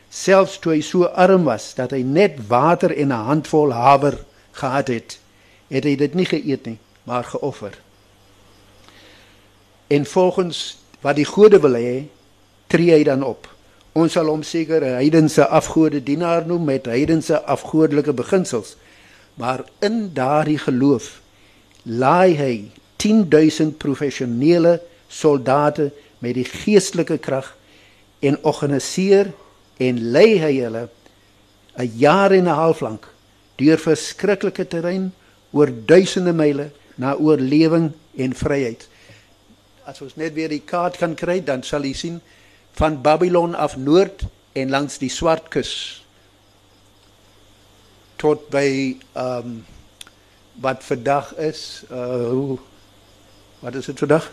Selfs 0.08 0.58
toe 0.58 0.72
hy 0.72 0.80
so 0.80 1.04
arm 1.04 1.44
was 1.44 1.74
dat 1.74 1.90
hy 1.90 2.02
net 2.02 2.46
water 2.48 2.96
en 2.96 3.08
'n 3.12 3.24
handvol 3.28 3.72
haver 3.72 4.24
gehad 4.52 4.88
het, 4.88 5.18
het 5.68 5.84
hy 5.84 5.96
dit 5.96 6.14
nie 6.14 6.26
geëet 6.26 6.66
nie, 6.66 6.78
maar 7.04 7.24
geoffer. 7.24 7.78
En 9.86 10.06
volgens 10.06 10.78
wat 11.00 11.16
die 11.16 11.28
gode 11.28 11.60
wil 11.60 11.76
hê, 11.78 12.08
tree 12.66 12.92
hy 12.92 13.04
dan 13.04 13.22
op. 13.22 13.48
Ons 13.98 14.14
sal 14.18 14.28
hom 14.30 14.42
seker 14.42 14.84
'n 14.84 14.98
heidense 15.00 15.46
afgode 15.46 16.02
dienaar 16.02 16.46
noem 16.46 16.64
met 16.64 16.86
heidense 16.86 17.42
afgodelike 17.44 18.12
beginsels. 18.12 18.76
Maar 19.34 19.64
in 19.80 20.10
daardie 20.14 20.58
geloof 20.58 21.20
laai 21.82 22.36
hy 22.36 22.70
10000 22.96 23.78
professionele 23.78 24.80
soldate 25.08 25.90
met 26.18 26.34
die 26.34 26.44
geestelike 26.44 27.18
krag 27.18 27.56
en 28.20 28.38
organiseer 28.42 29.32
en 29.78 30.10
lei 30.10 30.38
hy 30.38 30.54
hulle 30.60 30.88
'n 31.78 31.90
jaar 31.96 32.32
en 32.32 32.48
'n 32.48 32.58
half 32.62 32.80
lank 32.80 33.06
deur 33.56 33.78
verskriklike 33.78 34.66
terrein 34.68 35.12
oor 35.50 35.70
duisende 35.86 36.32
myle 36.32 36.70
na 36.96 37.14
oorlewing 37.14 37.92
en 38.16 38.34
vryheid 38.34 38.88
as 39.88 40.02
ons 40.04 40.18
net 40.20 40.34
weer 40.36 40.50
die 40.52 40.64
kaart 40.68 40.98
kan 41.00 41.14
kry, 41.16 41.38
dan 41.40 41.62
sal 41.64 41.86
jy 41.86 41.94
sien 41.96 42.18
van 42.76 43.00
Babylon 43.02 43.56
af 43.56 43.78
noord 43.80 44.26
en 44.58 44.74
langs 44.74 44.98
die 45.00 45.10
Swartkus 45.12 45.72
tot 48.20 48.48
by 48.52 48.68
ehm 49.14 49.48
um, 49.48 49.58
wat 50.58 50.82
vandag 50.82 51.28
is 51.38 51.84
uh 51.86 52.28
hoe 52.34 52.56
wat 53.62 53.76
is 53.78 53.86
dit 53.86 53.98
vandag? 53.98 54.24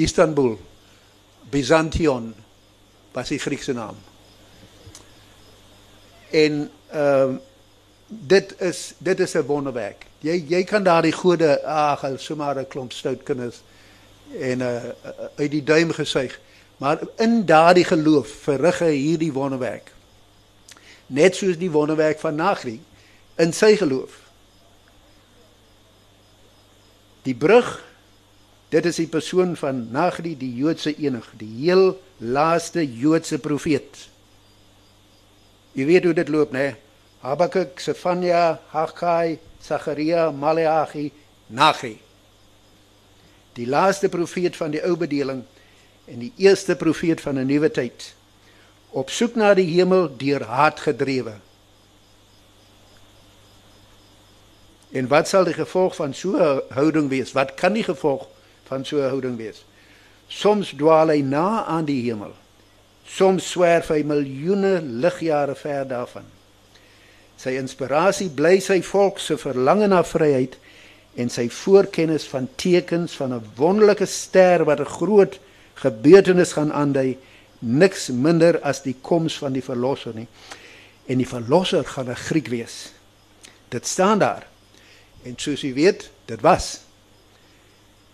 Istanbul. 0.00 0.54
Byzantion 1.52 2.30
was 3.12 3.28
die 3.28 3.38
Griekse 3.38 3.76
naam. 3.76 4.00
En 6.32 6.70
ehm 6.90 7.36
um, 7.36 7.36
dit 8.08 8.56
is 8.60 8.94
dit 8.98 9.20
is 9.20 9.36
'n 9.36 9.46
wonderwerk. 9.46 10.06
Jy 10.18 10.44
jy 10.48 10.64
kan 10.64 10.82
daardie 10.82 11.12
gode 11.12 11.62
ag, 11.62 12.04
sommer 12.16 12.58
'n 12.58 12.68
klomp 12.68 12.92
stout 12.92 13.22
kinders 13.22 13.60
en 14.40 14.60
uh, 14.60 14.76
uit 15.36 15.50
die 15.50 15.62
duim 15.62 15.90
gesuig. 15.90 16.40
Maar 16.76 16.98
in 17.16 17.44
daardie 17.46 17.84
geloof 17.84 18.28
verrig 18.28 18.78
hy 18.78 18.94
hierdie 18.94 19.32
wonderwerk. 19.32 19.92
Net 21.06 21.36
soos 21.36 21.58
die 21.58 21.70
wonderwerk 21.70 22.20
van 22.20 22.34
Nagri 22.34 22.80
in 23.38 23.52
sy 23.52 23.74
geloof. 23.76 24.20
Die 27.24 27.34
brug 27.34 27.76
dit 28.74 28.86
is 28.90 28.98
die 28.98 29.08
persoon 29.08 29.54
van 29.56 29.84
Nagri 29.94 30.34
die 30.38 30.50
Joodse 30.58 30.90
enig, 30.98 31.28
die 31.38 31.50
heel 31.62 31.94
laaste 32.18 32.82
Joodse 32.82 33.38
profeet. 33.38 34.08
Jy 35.78 35.86
weet 35.86 36.08
hoe 36.08 36.14
dit 36.14 36.28
loop, 36.28 36.50
né? 36.54 36.74
Habakuk, 37.22 37.78
Sefanja, 37.80 38.58
Haggai, 38.74 39.38
Sagaria, 39.62 40.30
Maleagi, 40.30 41.12
Nagri 41.54 42.00
die 43.54 43.66
laaste 43.66 44.08
profeet 44.08 44.56
van 44.56 44.70
die 44.74 44.82
ou 44.82 44.96
bedeling 44.96 45.42
en 46.04 46.18
die 46.18 46.32
eerste 46.36 46.76
profeet 46.76 47.20
van 47.20 47.38
'n 47.38 47.46
nuwe 47.46 47.70
tyd 47.70 48.14
op 48.94 49.10
soek 49.10 49.34
na 49.34 49.54
die 49.54 49.66
hemel 49.66 50.16
deur 50.16 50.42
haat 50.42 50.80
gedrewe. 50.80 51.34
En 54.94 55.08
wat 55.10 55.28
sal 55.28 55.44
die 55.44 55.56
gevolg 55.56 55.96
van 55.98 56.14
so 56.14 56.36
'n 56.38 56.62
houding 56.68 57.08
wees? 57.08 57.32
Wat 57.32 57.54
kan 57.54 57.72
die 57.72 57.82
gevolg 57.82 58.28
van 58.64 58.84
so 58.84 58.96
'n 58.96 59.08
houding 59.08 59.36
wees? 59.36 59.64
Soms 60.26 60.72
dwaal 60.76 61.08
hy 61.08 61.20
na 61.20 61.64
aan 61.64 61.84
die 61.84 62.02
hemel. 62.02 62.32
Soms 63.04 63.50
swerf 63.50 63.88
hy 63.88 64.02
miljoene 64.02 64.80
ligjare 64.82 65.54
ver 65.54 65.88
daarvan. 65.88 66.24
Sy 67.36 67.50
inspirasie 67.58 68.30
bly 68.30 68.60
sy 68.60 68.82
volk 68.82 69.18
se 69.18 69.36
verlange 69.38 69.86
na 69.86 70.04
vryheid 70.04 70.56
en 71.14 71.30
sy 71.30 71.48
voorkennis 71.48 72.26
van 72.30 72.48
tekens 72.56 73.16
van 73.16 73.34
'n 73.34 73.44
wonderlike 73.56 74.06
ster 74.06 74.64
wat 74.64 74.80
'n 74.80 74.94
groot 74.98 75.38
gebeurtenis 75.74 76.52
gaan 76.52 76.72
aandui 76.72 77.18
niks 77.58 78.08
minder 78.08 78.60
as 78.60 78.82
die 78.82 78.96
koms 79.00 79.38
van 79.38 79.52
die 79.52 79.62
verlosser 79.62 80.14
nie. 80.14 80.26
En 81.06 81.18
die 81.18 81.28
verlosser 81.28 81.84
gaan 81.84 82.10
'n 82.10 82.16
Griek 82.16 82.48
wees. 82.48 82.92
Dit 83.68 83.86
staan 83.86 84.18
daar. 84.18 84.46
En 85.22 85.34
soos 85.36 85.60
jy 85.60 85.72
weet 85.72 86.10
dit 86.24 86.40
was. 86.40 86.80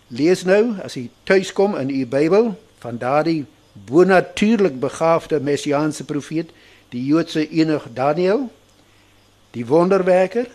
Lees 0.07 0.43
nou 0.43 0.75
as 0.83 0.93
jy 0.93 1.09
tuis 1.23 1.53
kom 1.53 1.75
in 1.77 1.89
u 1.89 2.05
Bybel 2.05 2.59
van 2.79 2.97
daardie 2.97 3.45
bonatuurlik 3.73 4.79
begaafde 4.79 5.39
messiaanse 5.39 6.03
profeet 6.03 6.49
die 6.89 7.05
Joodse 7.05 7.49
enig 7.49 7.87
Daniël 7.93 8.49
die 9.51 9.65
wonderwerker 9.65 10.47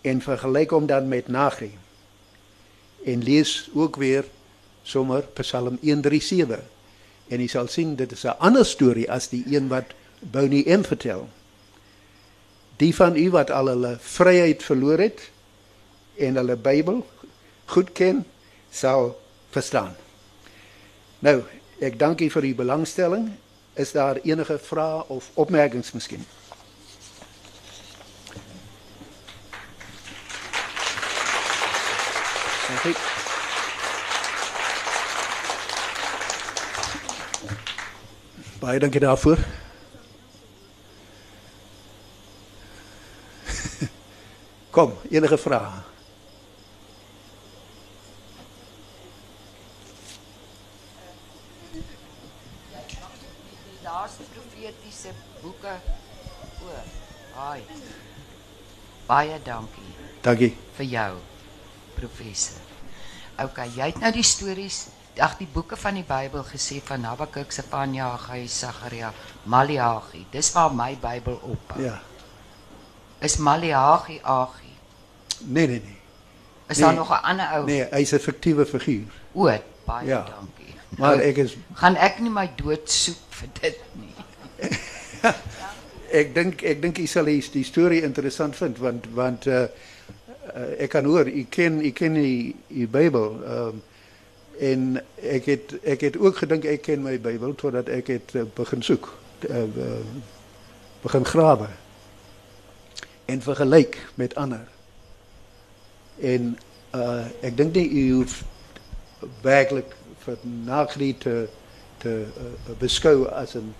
en 0.00 0.20
vergelyk 0.22 0.70
hom 0.70 0.86
dan 0.86 1.08
met 1.08 1.28
Nagri. 1.28 1.72
En 3.04 3.22
lees 3.22 3.70
ook 3.74 3.96
weer 3.96 4.24
sommer 4.82 5.22
Psalm 5.34 5.78
137. 5.80 6.60
En 7.28 7.40
jy 7.40 7.46
sal 7.46 7.68
sien 7.68 7.96
dit 7.96 8.12
is 8.12 8.24
'n 8.24 8.38
ander 8.38 8.66
storie 8.66 9.10
as 9.10 9.28
die 9.28 9.44
een 9.46 9.68
wat 9.68 9.94
Bonnie 10.20 10.76
M 10.76 10.82
vertel. 10.82 11.28
Die 12.76 12.94
van 12.94 13.16
u 13.16 13.30
wat 13.30 13.50
al 13.50 13.66
hulle 13.66 13.96
vryheid 14.00 14.62
verloor 14.62 14.98
het 14.98 15.30
en 16.16 16.34
hulle 16.34 16.56
Bybel 16.56 17.06
goed 17.64 17.92
ken, 17.92 18.24
sal 18.70 19.20
verstaan. 19.50 19.96
Nou, 21.18 21.42
ek 21.78 21.98
dank 21.98 22.20
u 22.20 22.30
vir 22.30 22.44
u 22.44 22.54
belangstelling. 22.54 23.30
Is 23.74 23.92
daar 23.92 24.16
enige 24.22 24.58
vrae 24.58 25.04
of 25.08 25.30
opmerkings 25.34 25.92
miskien? 25.92 26.24
Dankie. 32.68 32.94
Baie 38.60 38.78
dankie 38.78 39.00
daarvoor. 39.00 39.38
Kom, 44.70 44.92
enige 45.10 45.38
vrae? 45.38 45.88
profetiese 54.34 55.14
boeke 55.42 55.74
o. 56.62 56.68
Haai. 57.34 57.62
Baie 59.06 59.40
dankie 59.44 59.92
Dankie. 60.22 60.56
vir 60.76 60.86
jou 60.86 61.37
professor. 61.98 62.60
OK, 63.42 63.58
jy 63.76 63.86
het 63.92 64.00
nou 64.02 64.12
die 64.12 64.22
stories, 64.26 64.86
ag 65.18 65.36
die 65.38 65.48
boeke 65.52 65.76
van 65.78 65.94
die 65.98 66.04
Bybel 66.06 66.44
gesê 66.46 66.80
van 66.84 67.04
Habakuk, 67.06 67.52
Sefanja, 67.52 68.08
Sagaria, 68.46 69.12
Maleagi. 69.44 70.26
Dis 70.30 70.52
waar 70.52 70.74
my 70.74 70.96
Bybel 71.02 71.38
op. 71.42 71.74
Ja. 71.78 72.00
Is 73.20 73.36
Maleagi 73.36 74.20
Agi? 74.22 74.72
Nee, 75.44 75.66
nee, 75.66 75.82
nee. 75.84 75.96
Is 76.68 76.76
Nee. 76.78 76.86
daar 76.86 76.94
nog 76.94 77.10
'n 77.10 77.22
ander 77.24 77.48
ou? 77.54 77.64
Nee, 77.64 77.86
hy's 77.90 78.12
'n 78.12 78.18
fiktiewe 78.18 78.66
figuur. 78.66 79.06
O, 79.32 79.50
baie 79.84 80.06
Ja. 80.06 80.24
dankie. 80.24 80.74
Maar 80.98 81.16
Nou, 81.16 81.28
ek 81.28 81.36
is 81.36 81.56
gaan 81.80 81.96
ek 81.96 82.18
nie 82.20 82.30
my 82.30 82.50
dood 82.56 82.90
soek 82.90 83.16
vir 83.30 83.48
dit 83.60 83.78
nie. 83.92 84.14
ek 86.20 86.34
dink 86.34 86.62
ek 86.62 86.82
dink 86.82 86.98
u 86.98 87.06
sal 87.06 87.24
die, 87.24 87.40
die 87.52 87.64
storie 87.64 88.02
interessant 88.02 88.56
vind 88.56 88.78
want 88.78 89.06
want 89.14 89.46
uh, 89.46 89.64
uh, 90.54 90.82
ek 90.82 90.90
kan 90.90 91.04
hoor 91.04 91.28
u 91.28 91.44
ken 91.48 91.80
u 91.84 91.90
ken 91.90 92.14
die 92.14 92.56
die 92.66 92.86
Bybel 92.86 93.36
um, 93.48 93.82
en 94.58 95.00
ek 95.22 95.44
het 95.44 95.74
ek 95.82 96.00
het 96.00 96.18
ook 96.18 96.36
gedink 96.42 96.64
ek 96.64 96.82
ken 96.82 97.02
my 97.02 97.18
Bybel 97.20 97.54
totdat 97.54 97.88
ek 97.88 98.10
het 98.14 98.34
uh, 98.34 98.46
begin 98.54 98.82
soek 98.82 99.10
uh, 99.48 99.62
uh, 99.62 100.00
begin 101.02 101.24
grawe 101.24 101.68
en 103.28 103.42
vergelyk 103.42 103.98
met 104.14 104.34
ander 104.34 104.66
en 106.20 106.56
uh, 106.94 107.26
ek 107.40 107.56
dink 107.56 107.74
nie 107.74 107.88
u 107.88 108.04
hoef 108.18 108.42
werklik 109.42 109.94
vir 110.24 110.40
Nagri 110.42 111.12
te 111.18 111.46
te 111.98 112.14
uh, 112.24 112.74
beskou 112.78 113.26
as 113.26 113.54
'n 113.58 113.74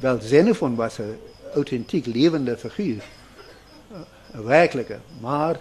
wel 0.00 0.18
Xenophon 0.18 0.76
was 0.76 0.98
'n 0.98 1.18
autentiek 1.54 2.06
lewende 2.06 2.58
figuur. 2.58 3.02
'n 4.34 4.44
Werklike, 4.44 5.00
maar 5.20 5.60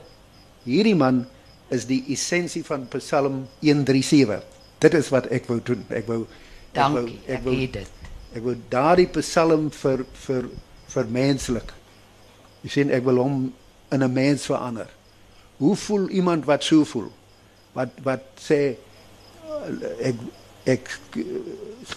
hierdie 0.64 0.96
man 0.96 1.26
is 1.70 1.86
die 1.86 2.04
essensie 2.08 2.64
van 2.66 2.88
Psalm 2.88 3.48
137. 3.60 4.44
Dit 4.80 4.94
is 4.94 5.10
wat 5.10 5.28
ek 5.28 5.46
wou 5.48 5.60
doen. 5.64 5.86
Ek 5.90 6.08
wou 6.08 6.26
Dankie. 6.72 7.20
ek 7.26 7.38
Ek 7.40 7.44
wou 7.44 7.56
het 7.56 7.74
dit. 7.74 7.88
ek 8.36 8.44
wou 8.44 8.56
daardie 8.70 9.08
Psalm 9.08 9.72
vir 9.72 10.06
vir 10.14 10.50
vir 10.88 11.06
menslik. 11.12 11.74
Jy 12.64 12.70
sien 12.70 12.92
ek 12.92 13.04
wil 13.04 13.18
hom 13.18 13.54
in 13.92 14.04
'n 14.04 14.14
mens 14.14 14.46
verander. 14.46 14.88
Hoe 15.58 15.76
voel 15.76 16.10
iemand 16.10 16.46
wat 16.46 16.64
so 16.64 16.84
voel? 16.84 17.12
Wat 17.74 17.90
wat 18.04 18.22
sê 18.40 18.76
ek 20.02 20.16
ek 20.66 20.90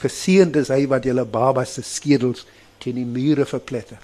geseënd 0.01 0.57
is 0.57 0.69
hy 0.69 0.87
wat 0.87 1.05
julle 1.05 1.25
babas 1.25 1.75
se 1.75 1.83
skedels 1.83 2.47
teen 2.79 2.95
die 2.95 3.05
mure 3.05 3.45
verpletter. 3.47 3.99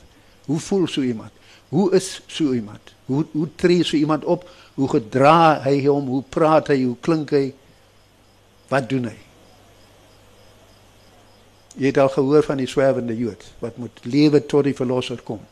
Hoe 0.47 0.59
voel 0.61 0.87
so 0.87 1.03
iemand? 1.03 1.31
Hoe 1.69 1.93
is 1.95 2.21
so 2.27 2.53
iemand? 2.53 2.95
Hoe 3.07 3.27
hoe 3.33 3.49
tree 3.55 3.85
so 3.85 3.97
iemand 3.97 4.25
op? 4.25 4.49
Hoe 4.75 4.89
gedra 4.89 5.63
hy 5.63 5.87
hom? 5.87 6.07
Hoe 6.07 6.23
praat 6.23 6.71
hy? 6.71 6.83
Hoe 6.85 6.97
klink 7.01 7.31
hy? 7.31 7.55
Wat 8.71 8.89
doen 8.89 9.09
hy? 9.11 9.17
Jy 11.77 11.91
het 11.91 11.99
al 12.01 12.09
gehoor 12.09 12.45
van 12.47 12.57
die 12.63 12.71
swerwende 12.71 13.17
Jood 13.17 13.45
wat 13.61 13.77
moet 13.77 14.05
lewe 14.09 14.41
tot 14.47 14.65
die 14.65 14.75
verlosser 14.77 15.21
kom. 15.23 15.43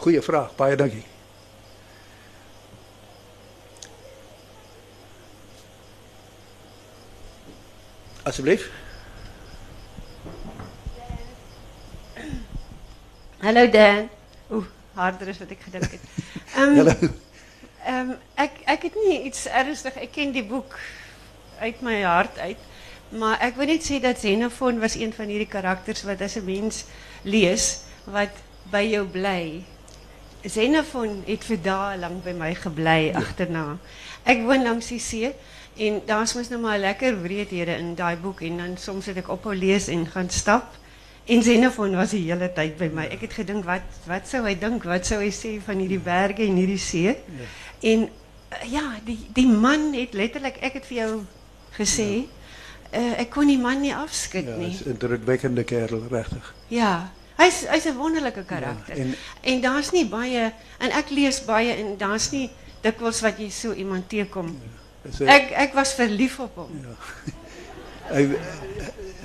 Goeie 0.00 0.22
vraag, 0.24 0.54
baie 0.56 0.78
dankie. 0.80 1.04
Asseblief. 8.24 8.70
Hallo 13.40 13.70
Dan. 13.70 14.08
Oeh, 14.52 14.66
harder 14.92 15.30
as 15.32 15.38
wat 15.40 15.52
ek 15.54 15.62
gedink 15.64 15.94
het. 15.94 16.02
Ehm 16.60 16.74
Hallo. 16.76 16.92
ehm 17.88 18.10
ek 18.36 18.58
ek 18.68 18.82
het 18.90 18.96
nie 19.00 19.14
iets 19.30 19.46
ernstig. 19.48 19.96
Ek 19.96 20.10
ken 20.12 20.34
die 20.34 20.44
boek 20.44 20.76
uit 21.64 21.80
my 21.80 22.02
hart 22.04 22.36
uit. 22.38 22.60
Maar 23.16 23.40
ek 23.46 23.56
wil 23.56 23.70
net 23.72 23.86
sê 23.86 23.96
dat 24.04 24.20
Xenophon 24.20 24.82
was 24.82 24.98
een 25.00 25.14
van 25.16 25.32
hierdie 25.32 25.48
karakters 25.48 26.04
wat 26.04 26.20
as 26.20 26.36
'n 26.36 26.44
mens 26.44 26.84
lees 27.24 27.80
wat 28.04 28.36
by 28.68 28.84
jou 28.92 29.06
bly. 29.08 29.64
Xenophon 30.44 31.22
het 31.24 31.44
vir 31.48 31.62
dae 31.64 31.96
lank 31.96 32.20
by 32.24 32.36
my 32.36 32.52
gebly 32.54 33.08
agterna. 33.16 33.78
Ek 34.28 34.44
woon 34.44 34.68
langs 34.68 34.92
die 34.92 35.00
see 35.00 35.32
en 35.80 36.02
daar's 36.04 36.36
mos 36.36 36.52
nou 36.52 36.60
maar 36.60 36.78
lekker 36.78 37.16
wreedhede 37.22 37.72
in 37.80 37.94
daai 37.94 38.16
boek 38.20 38.44
en 38.44 38.60
dan 38.60 38.76
soms 38.76 39.06
het 39.06 39.16
ek 39.16 39.32
ophou 39.32 39.56
lees 39.56 39.88
en 39.88 40.04
gaan 40.06 40.28
stap. 40.28 40.76
En 41.26 41.40
Xenophon 41.40 41.94
was 41.96 42.10
die 42.10 42.22
hele 42.30 42.48
tyd 42.52 42.76
by 42.78 42.88
my. 42.92 43.04
Ek 43.12 43.20
het 43.20 43.32
gedink 43.32 43.64
wat 43.64 43.82
wat 44.06 44.26
sou 44.28 44.42
hy 44.46 44.54
dink? 44.58 44.82
Wat 44.84 45.06
sou 45.06 45.20
hy 45.22 45.30
sê 45.30 45.60
van 45.62 45.78
hierdie 45.78 46.00
berge 46.02 46.42
en 46.46 46.56
hierdie 46.56 46.78
see? 46.78 47.14
En 47.86 48.08
uh, 48.08 48.64
ja, 48.72 48.82
die 49.04 49.18
die 49.36 49.46
man 49.46 49.92
het 49.94 50.12
letterlik 50.14 50.56
ek 50.60 50.72
het 50.80 50.86
vir 50.86 50.96
jou 50.96 51.24
gesê 51.76 52.08
uh, 52.92 53.20
ek 53.22 53.30
kon 53.30 53.46
die 53.46 53.58
man 53.58 53.80
nie 53.80 53.94
afskud 53.94 54.44
Ja, 54.48 54.56
nie. 54.56 54.72
is 54.74 54.82
'n 54.84 54.90
indrukwekkende 54.96 55.64
kerel 55.64 56.02
regtig. 56.10 56.54
Ja, 56.68 57.10
hy's 57.38 57.62
hy's 57.70 57.86
'n 57.86 57.96
wonderlike 57.96 58.44
karakter. 58.44 58.96
Ja, 58.96 59.02
en- 59.04 59.14
en 59.14 59.52
en 59.54 59.60
daar's 59.60 59.90
nie 59.92 60.06
baie 60.08 60.52
en 60.78 60.90
ek 60.90 61.10
lees 61.10 61.44
baie 61.44 61.72
en 61.74 61.96
daar's 61.96 62.30
nie 62.32 62.50
dikwels 62.82 63.20
wat 63.20 63.38
jy 63.38 63.48
so 63.50 63.72
iemand 63.72 64.08
teekom. 64.08 64.56
Is 65.04 65.20
Ek 65.20 65.50
ek 65.52 65.74
was 65.74 65.94
verlief 65.94 66.38
op 66.40 66.54
hom. 66.56 66.70
hy 68.10 68.24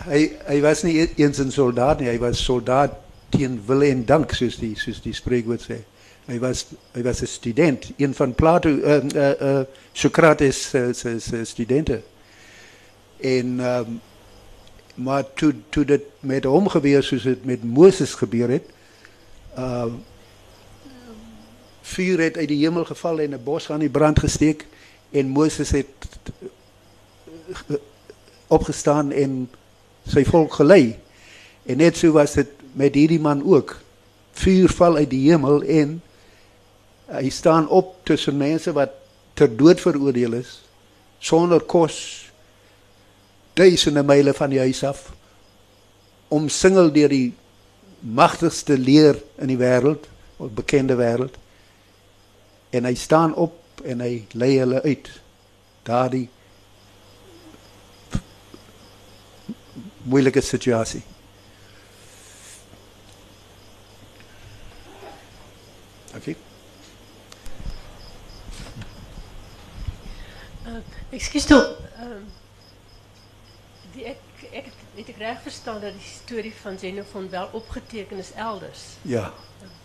hy 0.06 0.22
hy 0.48 0.62
was 0.62 0.84
nie 0.84 1.00
e- 1.02 1.14
eens 1.16 1.40
'n 1.40 1.52
soldaat 1.52 2.00
nie, 2.00 2.10
hy 2.10 2.20
was 2.20 2.44
soldaat 2.44 2.94
teen 3.30 3.62
wil 3.66 3.82
en 3.82 4.06
dank 4.06 4.34
soos 4.34 4.58
die 4.58 4.76
soos 4.78 5.02
die 5.02 5.14
spreekwoord 5.14 5.62
sê. 5.62 5.82
Hy 6.26 6.40
was 6.40 6.66
hy 6.94 7.02
was 7.02 7.22
'n 7.22 7.28
student, 7.28 7.92
een 7.98 8.14
van 8.14 8.34
Plato 8.34 8.70
uh 8.70 9.02
uh, 9.16 9.34
uh 9.42 9.64
Socrates 9.94 10.70
se 10.70 10.94
se 10.94 11.20
se 11.20 11.46
studente. 11.46 12.02
En 13.20 13.60
ehm 13.60 13.88
um, 13.88 14.02
maar 14.96 15.34
toe 15.34 15.54
toe 15.70 15.86
dit 15.86 16.02
met 16.20 16.44
hom 16.44 16.68
gebeur 16.68 17.04
soos 17.04 17.24
dit 17.24 17.46
met 17.46 17.64
Moses 17.64 18.14
gebeur 18.14 18.50
het, 18.50 18.64
uh 19.58 19.94
vuur 21.82 22.20
het 22.20 22.38
uit 22.38 22.48
die 22.48 22.64
hemel 22.64 22.86
geval 22.86 23.20
en 23.20 23.34
'n 23.34 23.44
bos 23.44 23.70
aan 23.70 23.80
die 23.80 23.90
brand 23.90 24.20
gesteek 24.20 24.66
en 25.12 25.28
Moses 25.28 25.70
het 25.70 25.88
opgestaan 28.48 29.12
en 29.12 29.46
sy 30.08 30.24
volk 30.28 30.54
gelei. 30.60 30.96
En 31.66 31.78
net 31.78 31.98
so 31.98 32.12
was 32.12 32.34
dit 32.38 32.52
met 32.74 32.96
hierdie 32.96 33.20
man 33.20 33.44
ook. 33.44 33.78
Vuur 34.36 34.70
val 34.70 34.96
uit 35.02 35.10
die 35.10 35.24
hemel 35.30 35.64
en 35.64 36.02
hy 37.06 37.30
staan 37.30 37.68
op 37.70 37.98
tussen 38.04 38.38
mense 38.38 38.74
wat 38.74 38.94
ter 39.34 39.52
dood 39.58 39.82
veroordeel 39.82 40.40
is 40.42 40.62
sonder 41.20 41.62
kos 41.62 41.98
duisende 43.54 44.04
myle 44.04 44.34
van 44.34 44.50
die 44.50 44.60
huis 44.60 44.82
af 44.84 45.12
omsingel 46.34 46.92
deur 46.94 47.10
die 47.10 47.34
magtigste 48.06 48.78
leer 48.78 49.18
in 49.42 49.50
die 49.50 49.58
wêreld, 49.58 50.08
'n 50.40 50.54
bekende 50.54 50.96
wêreld. 50.96 51.36
En 52.70 52.86
hy 52.86 52.96
staan 52.96 53.34
op 53.36 53.56
en 53.84 54.02
hy 54.02 54.26
lei 54.32 54.58
hulle 54.60 54.82
uit. 54.82 55.10
Daardie 55.84 56.30
moeilike 60.06 60.42
situasie. 60.42 61.04
Okay. 66.16 66.36
Uh, 70.66 70.80
Ekskuus 71.10 71.46
tog. 71.46 71.70
Ehm 72.00 72.26
die 73.96 74.06
ek 74.12 74.44
ek 74.52 74.66
het 74.96 75.10
ek 75.10 75.20
reg 75.20 75.40
verstaan 75.44 75.80
dat 75.84 75.96
die 75.96 76.08
storie 76.08 76.54
van 76.62 76.76
Xenophon 76.76 77.30
wel 77.32 77.50
opgeteken 77.52 78.20
is 78.20 78.32
elders. 78.36 78.84
Ja. 79.02 79.32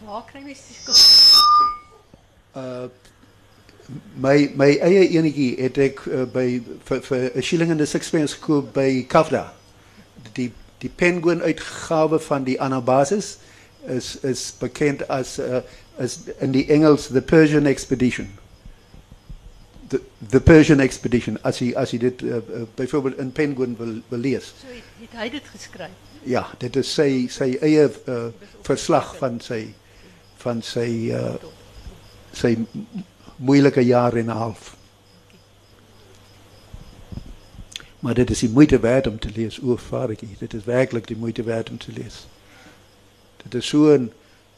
Waar 0.04 0.24
kry 0.26 0.42
mens 0.42 0.66
die 0.66 0.98
Uh 2.54 2.88
My 4.22 4.52
my 4.54 4.76
eie 4.86 5.06
enetjie 5.18 5.56
het 5.58 5.78
ek 5.82 6.04
uh, 6.06 6.22
by 6.30 6.60
vir 6.86 7.00
vir 7.02 7.24
'n 7.34 7.42
shilling 7.42 7.70
en 7.74 7.80
'n 7.82 7.86
sixpence 7.86 8.36
gekoop 8.38 8.72
by 8.74 9.02
Kafda. 9.10 9.59
Die 10.32 10.52
die 10.80 10.90
penguin 10.96 11.42
uitgawe 11.42 12.18
van 12.18 12.44
die 12.44 12.60
Anabasis 12.60 13.38
is 13.86 14.16
is 14.24 14.52
bekend 14.58 15.08
as 15.08 15.38
uh, 15.38 15.60
as 15.98 16.18
in 16.40 16.52
die 16.52 16.68
Engels 16.68 17.08
the 17.08 17.22
Persian 17.22 17.66
expedition. 17.66 18.30
The 19.88 20.00
the 20.30 20.40
Persian 20.40 20.80
expedition 20.80 21.38
as 21.44 21.60
jy 21.60 21.72
as 21.76 21.92
jy 21.92 21.98
dit 21.98 22.22
uh, 22.22 22.40
uh, 22.40 22.64
byvoorbeeld 22.76 23.18
in 23.18 23.32
Penguin 23.32 23.76
wil 23.76 24.00
wil 24.08 24.18
lees. 24.18 24.54
So 24.60 24.72
het, 24.72 24.88
het 25.00 25.20
hy 25.20 25.28
dit 25.36 25.52
geskryf. 25.52 26.08
Ja, 26.24 26.46
dit 26.58 26.76
is 26.76 26.94
sy 26.94 27.26
sy 27.32 27.54
eie 27.64 27.88
uh, 27.88 28.18
verslag 28.64 29.14
van 29.20 29.40
sy 29.40 29.62
van 30.40 30.64
sy 30.64 31.12
uh, 31.16 31.36
sy 32.32 32.56
moeilike 33.36 33.84
jaar 33.84 34.16
en 34.16 34.28
'n 34.32 34.40
half. 34.44 34.76
Maar 38.00 38.14
dit 38.14 38.30
is 38.30 38.38
die 38.38 38.48
moeite 38.48 38.78
werd 38.78 39.06
om 39.06 39.18
te 39.18 39.28
lees, 39.34 39.60
o 39.60 39.76
vadertjie, 39.76 40.36
dit 40.38 40.54
is 40.54 40.64
werklik 40.64 41.06
die 41.06 41.16
moeite 41.16 41.42
werd 41.42 41.70
om 41.70 41.78
te 41.78 41.92
lees. 41.92 42.26
Dit 43.42 43.54
is 43.54 43.66
so 43.66 43.96
'n 43.96 44.12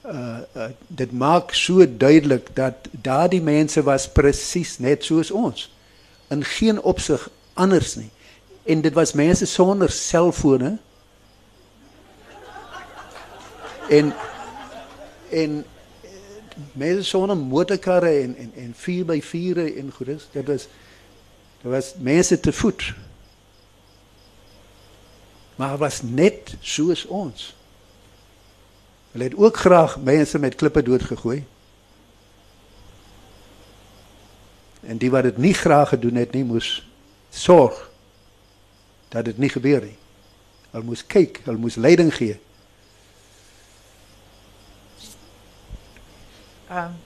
uh, 0.06 0.38
uh, 0.56 0.64
dit 0.86 1.12
maak 1.12 1.52
so 1.54 1.96
duidelik 1.96 2.48
dat 2.54 2.74
daardie 2.90 3.42
mense 3.42 3.82
was 3.82 4.08
presies 4.08 4.78
net 4.78 5.04
soos 5.04 5.30
ons. 5.30 5.74
In 6.28 6.44
geen 6.44 6.82
opsig 6.82 7.30
anders 7.52 7.94
nie. 7.94 8.10
En 8.62 8.80
dit 8.80 8.92
was 8.92 9.12
mense 9.12 9.46
sonder 9.46 9.90
selfone. 9.90 10.78
En 13.88 14.14
en 15.30 15.64
eh, 16.00 16.10
mense 16.72 17.02
sonder 17.02 17.36
motorkarre 17.36 18.08
en 18.08 18.36
en 18.36 18.52
en 18.54 18.74
4x4 18.74 19.76
en 19.76 19.92
goedes 19.92 20.28
dit 20.30 20.46
was 20.46 20.68
dit 21.62 21.70
was 21.70 21.94
mense 21.98 22.40
te 22.40 22.52
voet 22.52 22.94
maar 25.62 25.78
was 25.78 26.02
net 26.02 26.56
soos 26.60 27.06
ons. 27.06 27.54
Hulle 29.12 29.24
het 29.24 29.34
ook 29.36 29.56
graag 29.56 30.00
mense 30.00 30.38
met 30.38 30.54
klippe 30.54 30.82
doodgegooi. 30.82 31.44
En 34.80 34.98
die 34.98 35.10
wat 35.10 35.22
dit 35.22 35.36
nie 35.36 35.54
graag 35.54 35.88
gedoen 35.88 36.18
het 36.18 36.34
nie 36.34 36.42
moes 36.44 36.88
sorg 37.30 37.90
dat 39.08 39.24
dit 39.24 39.38
nie 39.38 39.52
gebeur 39.54 39.86
nie. 39.86 39.94
Hulle 40.72 40.84
moes 40.84 41.06
kyk 41.06 41.38
hulle 41.44 41.62
moes 41.62 41.78
leiding 41.78 42.10
gee. 42.14 42.40
Ehm 46.66 46.90
um, 46.90 47.00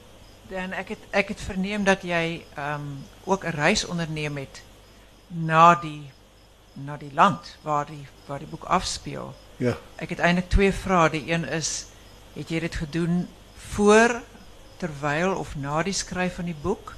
dan 0.48 0.72
ek 0.72 0.94
het 0.94 1.08
ek 1.10 1.28
het 1.28 1.40
verneem 1.40 1.84
dat 1.84 2.08
jy 2.08 2.44
ehm 2.54 2.74
um, 2.80 3.04
ook 3.24 3.44
'n 3.44 3.58
reis 3.60 3.84
onderneem 3.84 4.36
het 4.36 4.62
na 5.28 5.74
die 5.74 6.14
na 6.84 6.96
die 6.96 7.12
land 7.14 7.56
waar 7.62 7.86
die 7.86 8.06
waar 8.26 8.38
die 8.38 8.50
boek 8.50 8.64
afspeel. 8.64 9.34
ja 9.56 9.76
Ek 9.96 10.10
het 10.12 10.18
eintlik 10.18 10.48
twee 10.48 10.72
vrae. 10.72 11.10
Die 11.10 11.30
een 11.30 11.44
is 11.48 11.86
het 12.34 12.50
jy 12.50 12.60
dit 12.60 12.74
gedoen 12.74 13.28
voor 13.72 14.20
terwyl 14.76 15.34
of 15.34 15.56
na 15.56 15.82
die 15.82 15.96
skryf 15.96 16.34
van 16.34 16.50
die 16.50 16.58
boek? 16.62 16.94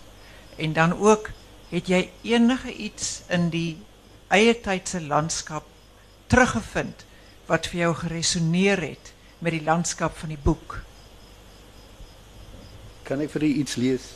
En 0.57 0.73
dan 0.73 0.97
ook 0.99 1.31
het 1.71 1.87
jy 1.87 2.11
enige 2.23 2.73
iets 2.75 3.23
in 3.29 3.51
die 3.51 3.79
eie 4.29 4.55
tydse 4.61 5.01
landskap 5.01 5.65
teruggevind 6.27 7.05
wat 7.47 7.69
vir 7.71 7.81
jou 7.81 7.95
geresoneer 7.95 8.81
het 8.83 9.13
met 9.39 9.55
die 9.55 9.65
landskap 9.65 10.17
van 10.19 10.35
die 10.35 10.43
boek? 10.43 10.81
Kan 13.09 13.21
ek 13.25 13.31
vir 13.37 13.47
u 13.47 13.53
iets 13.63 13.77
lees? 13.81 14.11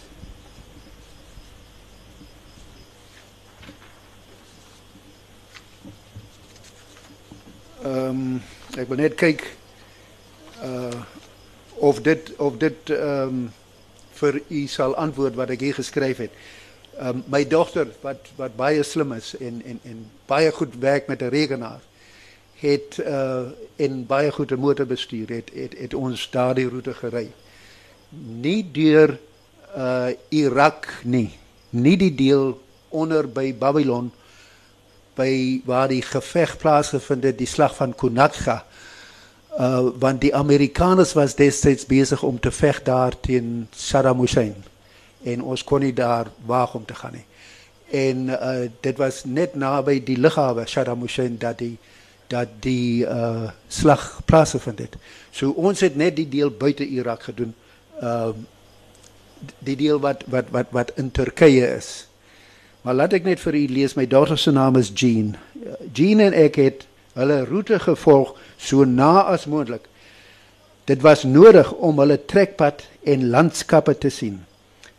Ehm 7.83 8.09
um, 8.09 8.43
ek 8.78 8.89
wil 8.89 9.01
net 9.03 9.14
kyk 9.18 9.43
uh 10.62 11.03
of 11.83 12.01
dit 12.01 12.33
of 12.39 12.57
dit 12.62 12.91
ehm 12.95 13.28
um, 13.28 13.53
vir 14.22 14.43
u 14.49 14.66
sal 14.70 14.95
antwoord 14.95 15.35
wat 15.35 15.51
ek 15.51 15.64
hier 15.66 15.74
geskryf 15.74 16.20
het. 16.22 16.37
Ehm 16.99 17.09
um, 17.09 17.24
my 17.26 17.43
dogter 17.49 17.89
wat 18.05 18.30
wat 18.37 18.55
baie 18.57 18.83
slim 18.83 19.12
is 19.12 19.35
en 19.41 19.62
en 19.66 19.80
en 19.83 20.05
baie 20.30 20.53
goed 20.53 20.78
werk 20.78 21.09
met 21.11 21.22
'n 21.22 21.35
rekenaar 21.35 21.80
het 22.62 22.99
uh 23.03 23.51
en 23.76 24.07
baie 24.07 24.30
goed 24.30 24.53
'n 24.53 24.62
motor 24.62 24.87
bestuur 24.87 25.28
het 25.28 25.51
het, 25.55 25.78
het 25.78 25.95
ons 25.95 26.30
daardie 26.30 26.68
roete 26.68 26.95
gery 26.95 27.28
nie 28.47 28.62
deur 28.72 29.18
uh 29.76 30.11
Irak 30.28 31.03
nie 31.03 31.30
nie 31.70 31.97
die 31.97 32.14
deel 32.14 32.61
onder 32.89 33.28
by 33.28 33.55
Babylon 33.55 34.12
by 35.15 35.61
waar 35.65 35.89
die 35.89 36.03
geveg 36.03 36.57
plaasgevind 36.57 37.25
het 37.25 37.39
die 37.39 37.47
slag 37.47 37.77
van 37.77 37.95
Kunakga 37.95 38.65
uh 39.59 39.91
want 40.01 40.21
die 40.21 40.35
Amerikaners 40.35 41.13
was 41.13 41.35
destyds 41.37 41.87
besig 41.87 42.23
om 42.23 42.41
te 42.41 42.51
veg 42.51 42.83
daar 42.83 43.13
teen 43.21 43.69
Saddam 43.71 44.21
Hussein. 44.21 44.55
En 45.23 45.43
ons 45.43 45.65
kon 45.65 45.81
nie 45.81 45.93
daar 45.93 46.31
waag 46.47 46.75
om 46.75 46.85
te 46.85 46.95
gaan 46.95 47.21
en 47.93 48.29
uh 48.29 48.69
dit 48.81 48.97
was 48.97 49.25
net 49.25 49.55
naby 49.55 49.99
die 50.05 50.17
lughawe 50.17 50.65
Saddam 50.67 51.05
Hussein 51.05 51.37
dat 51.39 51.59
die 51.59 51.77
dat 52.33 52.49
die 52.65 53.05
uh 53.05 53.51
slag 53.69 54.23
plaasgevind 54.25 54.79
het. 54.79 54.97
So 55.31 55.51
ons 55.51 55.81
het 55.81 55.97
net 55.97 56.17
die 56.17 56.29
deel 56.29 56.51
buite 56.51 56.87
Irak 56.89 57.29
gedoen 57.29 57.55
ehm 58.01 58.49
die 59.59 59.77
deel 59.77 60.01
wat 60.01 60.25
wat 60.31 60.49
wat 60.51 60.67
wat 60.71 60.93
in 60.97 61.11
Turkye 61.11 61.67
is. 61.77 62.07
Maar 62.83 62.95
laat 62.99 63.12
ek 63.14 63.26
net 63.26 63.41
vir 63.43 63.55
u 63.55 63.66
lees 63.70 63.95
my 63.95 64.07
dogter 64.11 64.39
se 64.39 64.51
naam 64.51 64.76
is 64.80 64.91
Jean. 64.91 65.37
Jean 65.95 66.20
en 66.20 66.35
ek 66.35 66.59
het 66.59 66.87
hulle 67.14 67.45
roete 67.47 67.78
gevolg 67.78 68.35
so 68.59 68.85
na 68.85 69.22
as 69.30 69.47
moontlik. 69.47 69.87
Dit 70.91 71.05
was 71.07 71.22
nodig 71.22 71.70
om 71.72 72.01
hulle 72.03 72.18
trekpad 72.18 72.83
en 73.07 73.28
landskappe 73.30 73.95
te 73.99 74.11
sien. 74.11 74.43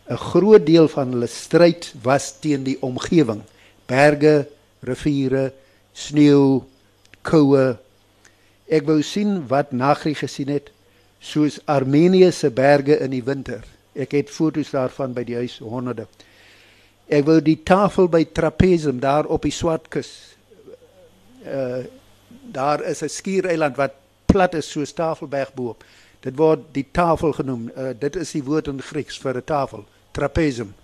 'n 0.08 0.16
Groot 0.16 0.66
deel 0.66 0.88
van 0.88 1.12
hulle 1.12 1.28
stryd 1.28 1.92
was 2.02 2.32
teen 2.40 2.64
die 2.64 2.80
omgewing: 2.80 3.42
berge, 3.86 4.46
riviere, 4.80 5.52
sneeu, 5.92 6.64
koue. 7.22 7.76
Ek 8.68 8.84
wou 8.88 9.02
sien 9.02 9.44
wat 9.48 9.72
Nagri 9.72 10.14
gesien 10.14 10.48
het 10.48 10.70
soos 11.20 11.60
Armenië 11.64 12.32
se 12.32 12.50
berge 12.50 12.98
in 13.00 13.10
die 13.10 13.24
winter. 13.24 13.64
Ek 13.94 14.12
het 14.12 14.30
foto's 14.30 14.70
daarvan 14.70 15.12
by 15.12 15.24
die 15.24 15.36
huis 15.36 15.58
honderde. 15.58 16.06
Ek 17.04 17.26
wou 17.28 17.36
die 17.44 17.58
tafel 17.60 18.08
by 18.08 18.22
Trapezum 18.32 19.00
daar 19.00 19.26
op 19.28 19.44
die 19.44 19.52
Swartkus. 19.52 20.12
Uh 21.44 21.84
daar 22.54 22.82
is 22.84 23.02
'n 23.02 23.08
skiereiland 23.08 23.76
wat 23.76 23.92
plat 24.26 24.54
is 24.54 24.70
soos 24.70 24.92
Tafelberg 24.92 25.54
bo-op. 25.54 25.84
Dit 26.20 26.36
word 26.36 26.60
die 26.72 26.86
tafel 26.90 27.32
genoem. 27.32 27.70
Uh 27.76 27.92
dit 27.98 28.16
is 28.16 28.30
die 28.30 28.44
woord 28.44 28.68
in 28.68 28.82
Grieks 28.82 29.18
vir 29.18 29.36
'n 29.36 29.44
tafel, 29.44 29.84
Trapezum. 30.12 30.74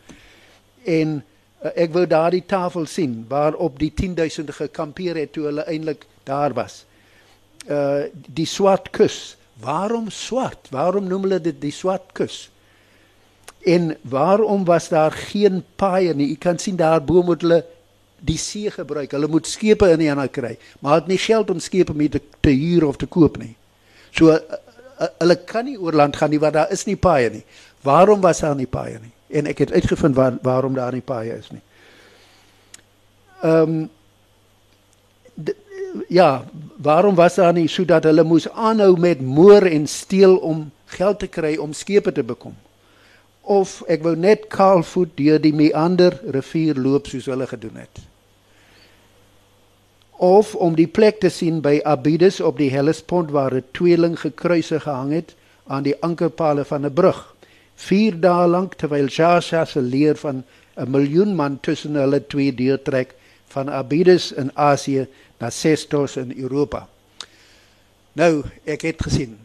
En 0.84 1.24
uh, 1.64 1.70
ek 1.74 1.92
wou 1.92 2.06
daardie 2.06 2.46
tafel 2.46 2.86
sien 2.86 3.24
waarop 3.28 3.78
die 3.78 3.92
10000 3.94 4.50
gekampeer 4.50 5.16
het 5.16 5.32
toe 5.32 5.44
hulle 5.44 5.64
eintlik 5.64 6.06
daar 6.24 6.52
was. 6.52 6.84
Uh 7.68 8.04
die 8.12 8.46
Swartkus. 8.46 9.36
Waarom 9.60 10.10
swart? 10.10 10.68
Waarom 10.70 11.06
noem 11.06 11.22
hulle 11.22 11.40
dit 11.40 11.60
die 11.60 11.72
Swartkus? 11.72 12.50
En 13.61 13.96
waarom 14.02 14.64
was 14.64 14.88
daar 14.88 15.12
geen 15.12 15.64
paaie 15.76 16.14
nie? 16.14 16.30
U 16.30 16.36
kan 16.40 16.58
sien 16.58 16.76
daar 16.76 17.04
bo 17.04 17.22
moet 17.22 17.40
hulle 17.40 17.64
die 18.20 18.38
see 18.38 18.70
gebruik. 18.70 19.12
Hulle 19.12 19.28
moet 19.28 19.46
skepe 19.46 19.90
in 19.92 20.00
die 20.02 20.11
ander 20.12 20.28
kry, 20.28 20.56
maar 20.80 21.00
het 21.00 21.06
nie 21.11 21.20
geld 21.20 21.50
om 21.50 21.61
skepe 21.61 21.94
mee 21.96 22.08
te, 22.08 22.20
te 22.40 22.52
huur 22.52 22.86
of 22.88 22.96
te 23.00 23.06
koop 23.06 23.36
nie. 23.40 23.54
So 24.16 24.32
uh, 24.32 24.40
uh, 25.00 25.11
hulle 25.18 25.36
kan 25.44 25.64
nie 25.68 25.78
oor 25.80 25.96
land 25.96 26.16
gaan 26.16 26.32
nie 26.32 26.40
want 26.40 26.56
daar 26.56 26.72
is 26.72 26.86
nie 26.88 26.96
paaie 26.96 27.30
nie. 27.30 27.44
Waarom 27.84 28.20
was 28.20 28.40
daar 28.44 28.56
nie 28.56 28.68
paaie 28.68 28.98
nie? 29.00 29.12
En 29.40 29.46
ek 29.46 29.64
het 29.64 29.72
uitgevind 29.72 30.16
waar, 30.16 30.36
waarom 30.42 30.74
daar 30.74 30.92
nie 30.92 31.04
paaie 31.04 31.36
is 31.38 31.50
nie. 31.52 31.64
Ehm 33.40 33.80
um, 33.80 33.88
ja, 36.08 36.44
waarom 36.76 37.14
was 37.14 37.34
daar 37.34 37.52
nie 37.52 37.68
sodat 37.68 38.04
hulle 38.04 38.22
moes 38.24 38.48
aanhou 38.50 38.98
met 39.00 39.20
moer 39.20 39.66
en 39.66 39.86
steel 39.88 40.36
om 40.36 40.68
geld 40.86 41.18
te 41.18 41.26
kry 41.26 41.56
om 41.56 41.72
skepe 41.72 42.12
te 42.12 42.22
bekom? 42.22 42.54
Of 43.43 43.82
ek 43.88 44.03
wou 44.05 44.14
net 44.16 44.49
kaalvoet 44.53 45.16
deur 45.16 45.41
die 45.41 45.55
meander 45.57 46.20
rivier 46.34 46.78
loop 46.78 47.07
soos 47.07 47.26
hulle 47.26 47.47
gedoen 47.47 47.80
het. 47.80 48.03
Of 50.20 50.55
om 50.55 50.74
die 50.76 50.88
plek 50.88 51.20
te 51.20 51.30
sien 51.32 51.62
by 51.64 51.80
Abydos 51.84 52.41
op 52.45 52.59
die 52.61 52.70
Hellespont 52.70 53.30
waar 53.30 53.55
'n 53.55 53.64
tweeling 53.72 54.20
gekruise 54.20 54.80
gehang 54.80 55.12
het 55.12 55.34
aan 55.66 55.82
die 55.82 55.97
ankerpale 56.03 56.64
van 56.64 56.84
'n 56.86 56.93
brug. 56.93 57.34
4 57.74 58.20
dae 58.20 58.47
lank 58.47 58.74
terwyl 58.74 59.09
Shasha 59.09 59.64
se 59.64 59.80
leer 59.80 60.16
van 60.16 60.45
'n 60.76 60.91
miljoen 60.91 61.34
man 61.34 61.61
tussen 61.61 61.95
hulle 61.95 62.26
twee 62.26 62.55
deurtrek 62.55 63.14
van 63.47 63.70
Abydos 63.70 64.32
in 64.32 64.51
Asië 64.55 65.07
na 65.38 65.51
Sestos 65.51 66.16
in 66.16 66.32
Europa. 66.36 66.88
Nou, 68.12 68.43
ek 68.64 68.82
het 68.82 69.03
gesien 69.03 69.38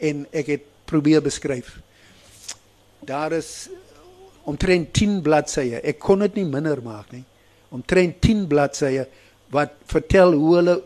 en 0.00 0.26
ek 0.30 0.46
het 0.46 0.62
probeer 0.84 1.22
beskryf. 1.22 1.80
Daar 3.04 3.32
is 3.32 3.68
omtrent 4.46 4.92
10 4.94 5.20
bladsye. 5.22 5.80
Ek 5.82 5.98
kon 5.98 6.22
dit 6.22 6.38
nie 6.38 6.46
minder 6.46 6.78
maak 6.82 7.10
nie. 7.14 7.24
Omtrent 7.74 8.20
10 8.22 8.46
bladsye 8.50 9.08
wat 9.52 9.74
vertel 9.90 10.36
hoe 10.38 10.54
hulle 10.60 10.76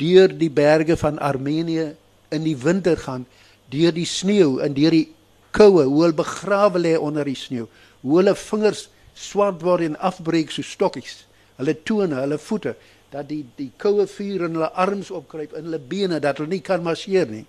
deur 0.00 0.32
die 0.32 0.50
berge 0.50 0.96
van 0.96 1.20
Armenië 1.22 1.92
in 2.34 2.42
die 2.42 2.56
winter 2.58 2.96
gaan, 2.98 3.26
deur 3.70 3.92
die 3.94 4.08
sneeu 4.08 4.58
en 4.64 4.74
deur 4.74 4.94
die 4.94 5.06
koue, 5.54 5.84
hoe 5.84 6.02
hulle 6.02 6.16
begrawe 6.16 6.80
lê 6.80 6.96
onder 6.98 7.28
die 7.28 7.38
sneeu, 7.38 7.68
hoe 8.02 8.18
hulle 8.18 8.34
vingers 8.40 8.86
swart 9.14 9.62
word 9.64 9.86
en 9.86 10.00
afbreek 10.00 10.50
so 10.52 10.66
stokkies. 10.66 11.22
Hulle 11.60 11.76
tone, 11.86 12.18
hulle 12.18 12.40
voete, 12.40 12.74
dat 13.12 13.28
die 13.30 13.44
die 13.56 13.70
koue 13.80 14.08
vuur 14.10 14.48
in 14.48 14.58
hulle 14.58 14.72
arms 14.74 15.12
opkruip, 15.14 15.54
in 15.54 15.68
hulle 15.68 15.80
bene 15.92 16.20
dat 16.24 16.40
hulle 16.40 16.56
nie 16.56 16.64
kan 16.64 16.82
marseer 16.84 17.28
nie. 17.30 17.44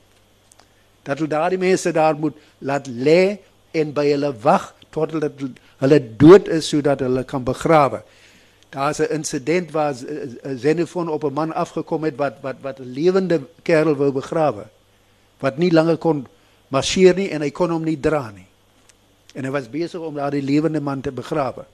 Dat 1.08 1.18
hulle 1.18 1.32
daardie 1.32 1.62
mense 1.62 1.96
daar 1.96 2.20
moet 2.20 2.38
laat 2.60 2.92
lê 2.92 3.38
en 3.82 3.94
by 3.94 4.06
hulle 4.12 4.32
wag 4.44 4.74
tot 4.96 5.12
hulle 5.16 5.30
hulle 5.82 6.00
dood 6.18 6.48
is 6.48 6.70
sodat 6.70 7.00
hulle 7.06 7.24
kan 7.24 7.44
begrawe. 7.44 8.02
Daar's 8.70 9.00
'n 9.00 9.12
insident 9.14 9.72
waar 9.72 9.94
Z- 9.94 10.04
Z- 10.04 10.60
Xenophon 10.62 11.10
op 11.10 11.24
'n 11.24 11.34
man 11.34 11.54
afgekom 11.54 12.04
het 12.04 12.16
wat 12.16 12.36
wat 12.42 12.56
wat 12.62 12.80
'n 12.80 12.92
lewende 12.94 13.42
kerel 13.64 13.96
wou 13.96 14.12
begrawe. 14.12 14.66
Wat 15.40 15.58
nie 15.58 15.72
langer 15.72 15.98
kon 15.98 16.28
marseer 16.68 17.16
nie 17.16 17.30
en 17.30 17.42
hy 17.42 17.52
kon 17.52 17.70
hom 17.70 17.84
nie 17.84 18.00
dra 18.00 18.32
nie. 18.32 18.46
En 19.34 19.44
hy 19.46 19.52
was 19.52 19.70
besig 19.70 20.00
om 20.02 20.16
daardie 20.16 20.42
lewende 20.42 20.82
man 20.82 21.02
te 21.02 21.12
begrawe. 21.12 21.66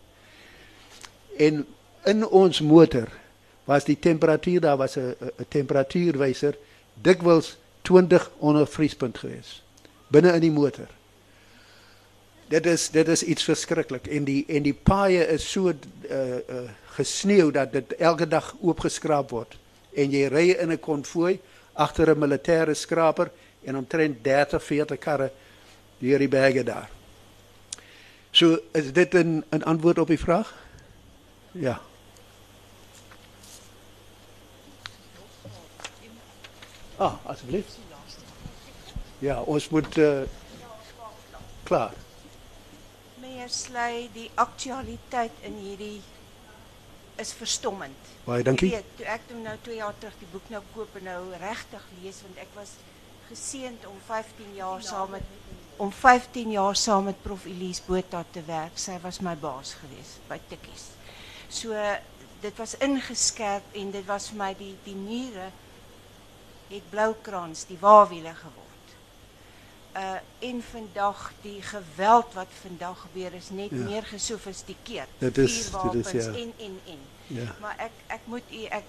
En 1.38 1.66
in 2.06 2.28
ons 2.28 2.62
motor 2.62 3.08
was 3.66 3.84
die 3.86 4.00
temperatuur 4.00 4.60
daar 4.62 4.78
was 4.78 4.98
'n 4.98 5.16
temperatuurwyser 5.50 6.56
dikwels 7.02 7.58
20 7.82 8.32
onder 8.38 8.68
vriespunt 8.68 9.18
geweest 9.18 9.62
binne 10.08 10.34
in 10.34 10.42
die 10.42 10.52
motor. 10.52 10.88
Dit 12.54 12.66
is 12.66 12.90
dit 12.94 13.08
is 13.08 13.24
iets 13.24 13.44
verskriklik 13.44 14.08
en 14.14 14.28
die 14.28 14.44
en 14.46 14.62
die 14.62 14.76
paaie 14.78 15.24
is 15.34 15.46
so 15.50 15.72
uh, 15.72 15.76
uh, 16.14 16.58
gesneeu 16.94 17.50
dat 17.52 17.72
dit 17.74 17.96
elke 17.98 18.28
dag 18.30 18.52
oopgeskraap 18.62 19.32
word 19.34 19.56
en 19.98 20.14
jy 20.14 20.28
ry 20.30 20.44
in 20.62 20.70
'n 20.70 20.80
konvooi 20.80 21.40
agter 21.74 22.14
'n 22.14 22.20
militêre 22.20 22.76
skraper 22.76 23.32
en 23.66 23.78
omtrent 23.78 24.22
30 24.24 24.64
40 24.64 25.00
karre 25.00 25.32
deur 25.98 26.20
die 26.20 26.28
berge 26.28 26.64
daar. 26.64 26.90
So 28.32 28.60
is 28.72 28.94
dit 28.94 29.14
'n 29.14 29.44
'n 29.50 29.64
antwoord 29.64 30.00
op 30.00 30.08
die 30.08 30.20
vraag? 30.20 30.54
Ja. 31.52 31.82
Ah, 36.98 37.14
asseblief. 37.26 37.66
Ja, 39.20 39.42
ons 39.42 39.70
moet 39.70 39.98
uh, 39.98 40.22
klaar. 41.64 41.94
Meneer 43.44 43.56
Sley, 43.56 44.10
die 44.14 44.30
aktualiteit 44.40 45.40
in 45.44 45.58
hierdie 45.60 46.00
is 47.20 47.34
verstommend. 47.36 48.12
Baie 48.24 48.44
dankie. 48.48 48.70
Jy 48.72 48.78
weet, 48.78 48.94
toe 48.96 49.08
ek 49.12 49.26
toe 49.28 49.40
nou 49.42 49.56
2 49.66 49.76
jaar 49.82 49.98
terug 50.00 50.16
die 50.22 50.30
boek 50.32 50.48
nou 50.54 50.62
koop 50.72 50.96
en 50.96 51.04
nou 51.10 51.18
regtig 51.42 51.90
lees 51.98 52.22
want 52.24 52.40
ek 52.40 52.56
was 52.56 52.72
geseënd 53.28 53.84
om 53.90 54.00
15 54.08 54.56
jaar 54.56 54.80
saam 54.88 55.12
met 55.18 55.28
om 55.84 55.92
15 55.92 56.56
jaar 56.56 56.80
saam 56.80 57.10
met 57.10 57.20
Prof 57.26 57.44
Elise 57.50 57.84
Botha 57.84 58.24
te 58.32 58.46
werk. 58.48 58.80
Sy 58.80 58.96
was 59.04 59.20
my 59.20 59.36
baas 59.36 59.76
geweest 59.82 60.24
by 60.32 60.40
Tikkies. 60.48 60.88
So 61.52 61.76
dit 62.48 62.64
was 62.64 62.78
ingeskerp 62.80 63.76
en 63.76 63.92
dit 63.92 64.08
was 64.08 64.32
vir 64.32 64.40
my 64.46 64.54
die 64.56 64.76
die 64.88 64.96
mure 64.96 65.52
het 66.72 66.92
bloukrans 66.96 67.68
die 67.68 67.82
waawiele 67.84 68.38
geword. 68.40 68.63
Uh 69.96 70.18
en 70.50 70.64
vandag 70.72 71.32
die 71.42 71.62
geweld 71.62 72.34
wat 72.34 72.48
vandag 72.62 72.98
gebeur 73.02 73.34
is 73.34 73.50
net 73.50 73.70
Ja. 73.70 73.78
ja. 73.78 73.84
meer 73.84 74.04
gesofistikeerd. 74.04 75.08
Dit 75.18 75.38
is- 75.38 75.70
dit 75.92 76.06
is, 76.14 76.26
ja. 76.26 76.32
en 76.32 76.54
en 76.58 76.80
en. 76.86 77.00
Ja. 77.28 77.56
Maar 77.62 77.76
ek 77.78 77.92
ek 78.08 78.20
moet 78.26 78.44
u 78.52 78.64
ek 78.64 78.84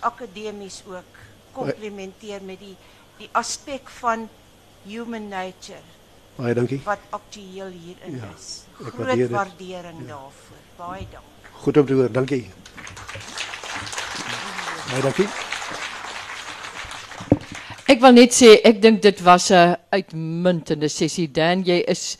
akademies 0.00 0.82
ook 0.86 1.12
komplimenteer 1.52 2.42
met 2.42 2.58
die 2.58 2.76
die 3.18 3.28
aspek 3.32 3.88
van 3.88 4.28
human 4.82 5.28
nature 5.28 5.82
Baie 6.36 6.54
dankie. 6.54 6.80
wat 6.84 6.98
aktueel 7.10 7.66
hierin 7.70 8.16
Ja, 8.16 8.30
is. 8.38 8.62
Groot 8.72 9.28
waardering 9.30 10.06
daarvoor. 10.08 10.62
Baie 10.76 11.06
dankie. 11.10 11.50
Goed 11.52 11.76
om 11.76 11.86
te 11.86 11.92
hoor. 11.92 12.12
Dankie. 12.12 12.50
Baie 14.90 15.02
dankie. 15.02 15.28
Ek 17.84 18.00
wil 18.00 18.14
net 18.16 18.32
sê 18.32 18.54
ek 18.64 18.78
dink 18.80 19.02
dit 19.04 19.18
was 19.20 19.50
'n 19.52 19.76
uitmuntende 19.92 20.88
sessie 20.88 21.28
Dan. 21.28 21.64
Jy 21.64 21.84
is 21.86 22.16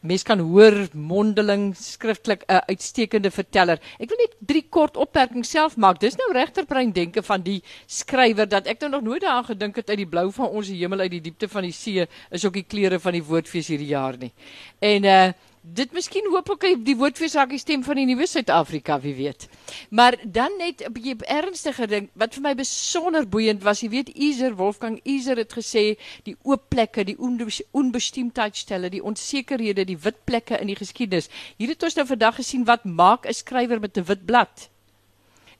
mens 0.00 0.22
kan 0.22 0.38
hoor 0.38 0.86
mondeling 0.94 1.74
skriftelik 1.74 2.44
'n 2.46 2.62
uitstekende 2.70 3.30
verteller. 3.30 3.80
Ek 3.98 4.08
wil 4.08 4.18
net 4.18 4.36
drie 4.38 4.66
kort 4.70 4.96
opmerkings 4.96 5.50
self 5.50 5.76
maak. 5.76 5.98
Dis 5.98 6.14
nou 6.14 6.32
regterbrein 6.32 6.92
denke 6.92 7.22
van 7.22 7.42
die 7.42 7.62
skrywer 7.86 8.48
dat 8.48 8.66
ek 8.68 8.80
nou 8.80 8.90
nog 8.90 9.02
nooit 9.02 9.22
daaraan 9.22 9.44
gedink 9.44 9.76
het 9.76 9.90
uit 9.90 9.98
die 9.98 10.06
blou 10.06 10.30
van 10.30 10.46
ons 10.46 10.68
hemel 10.68 11.00
uit 11.00 11.10
die 11.10 11.20
diepte 11.20 11.48
van 11.48 11.62
die 11.62 11.72
see 11.72 12.06
is 12.30 12.44
ook 12.44 12.54
die 12.54 12.68
kleure 12.68 13.00
van 13.00 13.12
die 13.12 13.24
woordfees 13.24 13.68
hierdie 13.68 13.90
jaar 13.90 14.16
nie. 14.16 14.32
En 14.78 15.04
uh 15.04 15.32
dit 15.74 15.92
miskien 15.92 16.26
hooplik 16.32 16.84
die 16.86 16.96
woordfees 16.96 17.34
raak 17.38 17.50
die 17.52 17.60
stem 17.60 17.82
van 17.84 17.98
die 18.00 18.06
nuwe 18.08 18.26
Suid-Afrika, 18.26 18.98
wie 19.02 19.14
weet. 19.16 19.48
Maar 19.90 20.16
dan 20.24 20.56
net 20.58 20.82
'n 20.84 20.92
bietjie 20.92 21.16
ernstiger 21.26 21.86
ding 21.86 22.08
wat 22.14 22.34
vir 22.34 22.42
my 22.42 22.54
besonder 22.54 23.28
boeiend 23.28 23.62
was. 23.62 23.80
Jy 23.80 23.88
weet 23.88 24.08
Iser 24.08 24.56
Wolfgang 24.56 25.00
Iser 25.04 25.36
het 25.36 25.52
gesê 25.52 25.98
die 26.24 26.36
oop 26.42 26.68
plekke, 26.68 27.04
die 27.04 27.18
onbes- 27.18 27.62
onbestemdheidstelle, 27.70 28.90
die 28.90 29.02
onsekerhede, 29.02 29.84
die 29.84 29.98
wit 29.98 30.24
plekke 30.24 30.60
in 30.60 30.66
die 30.66 30.76
geskiedenis. 30.76 31.28
Hier 31.56 31.68
het 31.68 31.82
ons 31.82 31.94
nou 31.94 32.06
vandag 32.06 32.34
gesien 32.34 32.64
wat 32.64 32.84
maak 32.84 33.26
'n 33.26 33.32
skrywer 33.32 33.80
met 33.80 33.96
'n 33.96 34.04
wit 34.04 34.24
blad 34.24 34.68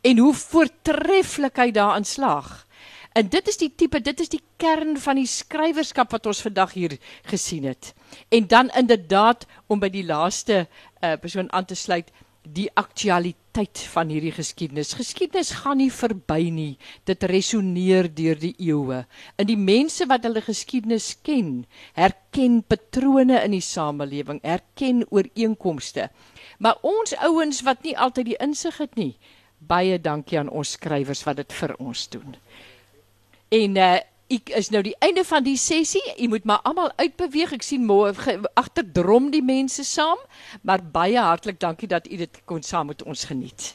en 0.01 0.19
hoe 0.19 0.35
voortreffelik 0.35 1.57
hy 1.57 1.71
daarin 1.71 2.05
slaag. 2.05 2.67
En 3.19 3.27
dit 3.27 3.49
is 3.51 3.59
die 3.59 3.73
tipe, 3.75 3.99
dit 4.05 4.21
is 4.23 4.31
die 4.31 4.43
kern 4.63 4.95
van 5.03 5.19
die 5.19 5.27
skrywerskap 5.27 6.13
wat 6.15 6.29
ons 6.31 6.43
vandag 6.45 6.77
hier 6.77 6.95
gesien 7.27 7.67
het. 7.67 7.91
En 8.31 8.47
dan 8.47 8.71
inderdaad 8.79 9.47
om 9.67 9.81
by 9.83 9.91
die 9.91 10.05
laaste 10.07 10.61
uh, 10.63 11.17
persoon 11.19 11.51
aan 11.51 11.67
te 11.67 11.75
sluit, 11.75 12.13
die 12.55 12.69
aktualiteit 12.79 13.81
van 13.93 14.13
hierdie 14.13 14.33
geskiedenis. 14.33 14.95
Geskiedenis 14.97 15.51
gaan 15.65 15.81
nie 15.83 15.91
verby 15.93 16.47
nie. 16.55 16.77
Dit 17.11 17.27
resoneer 17.29 18.07
deur 18.15 18.39
die 18.39 18.55
eeue. 18.63 19.03
En 19.37 19.51
die 19.51 19.59
mense 19.59 20.07
wat 20.09 20.25
hulle 20.25 20.45
geskiedenis 20.47 21.11
ken, 21.27 21.67
herken 21.99 22.63
patrone 22.71 23.43
in 23.43 23.57
die 23.57 23.65
samelewing, 23.65 24.39
herken 24.47 25.03
ooreenkomste. 25.11 26.07
Maar 26.63 26.79
ons 26.87 27.19
ouens 27.19 27.61
wat 27.67 27.83
nie 27.85 27.99
altyd 27.99 28.33
die 28.33 28.41
insig 28.47 28.79
het 28.81 28.97
nie, 29.01 29.13
baie 29.59 29.99
dankie 29.99 30.39
aan 30.39 30.55
ons 30.55 30.77
skrywers 30.79 31.27
wat 31.27 31.43
dit 31.43 31.61
vir 31.61 31.75
ons 31.83 32.07
doen. 32.15 32.39
En 33.49 33.77
uh 33.77 33.97
ek 34.29 34.51
is 34.59 34.67
nou 34.69 34.83
die 34.85 34.93
einde 35.01 35.23
van 35.25 35.41
die 35.41 35.57
sessie. 35.57 36.03
U 36.21 36.27
moet 36.29 36.45
maar 36.45 36.61
almal 36.69 36.91
uitbeweeg. 37.01 37.55
Ek 37.57 37.63
sien 37.65 37.87
môre 37.89 38.13
ge- 38.13 38.35
agter 38.61 38.85
drom 38.93 39.31
die 39.33 39.41
mense 39.41 39.85
saam, 39.89 40.19
maar 40.61 40.83
baie 40.85 41.17
hartlik 41.17 41.57
dankie 41.61 41.89
dat 41.89 42.11
u 42.13 42.17
dit 42.21 42.41
kon 42.45 42.61
saam 42.63 42.87
met 42.93 43.03
ons 43.09 43.25
geniet. 43.25 43.71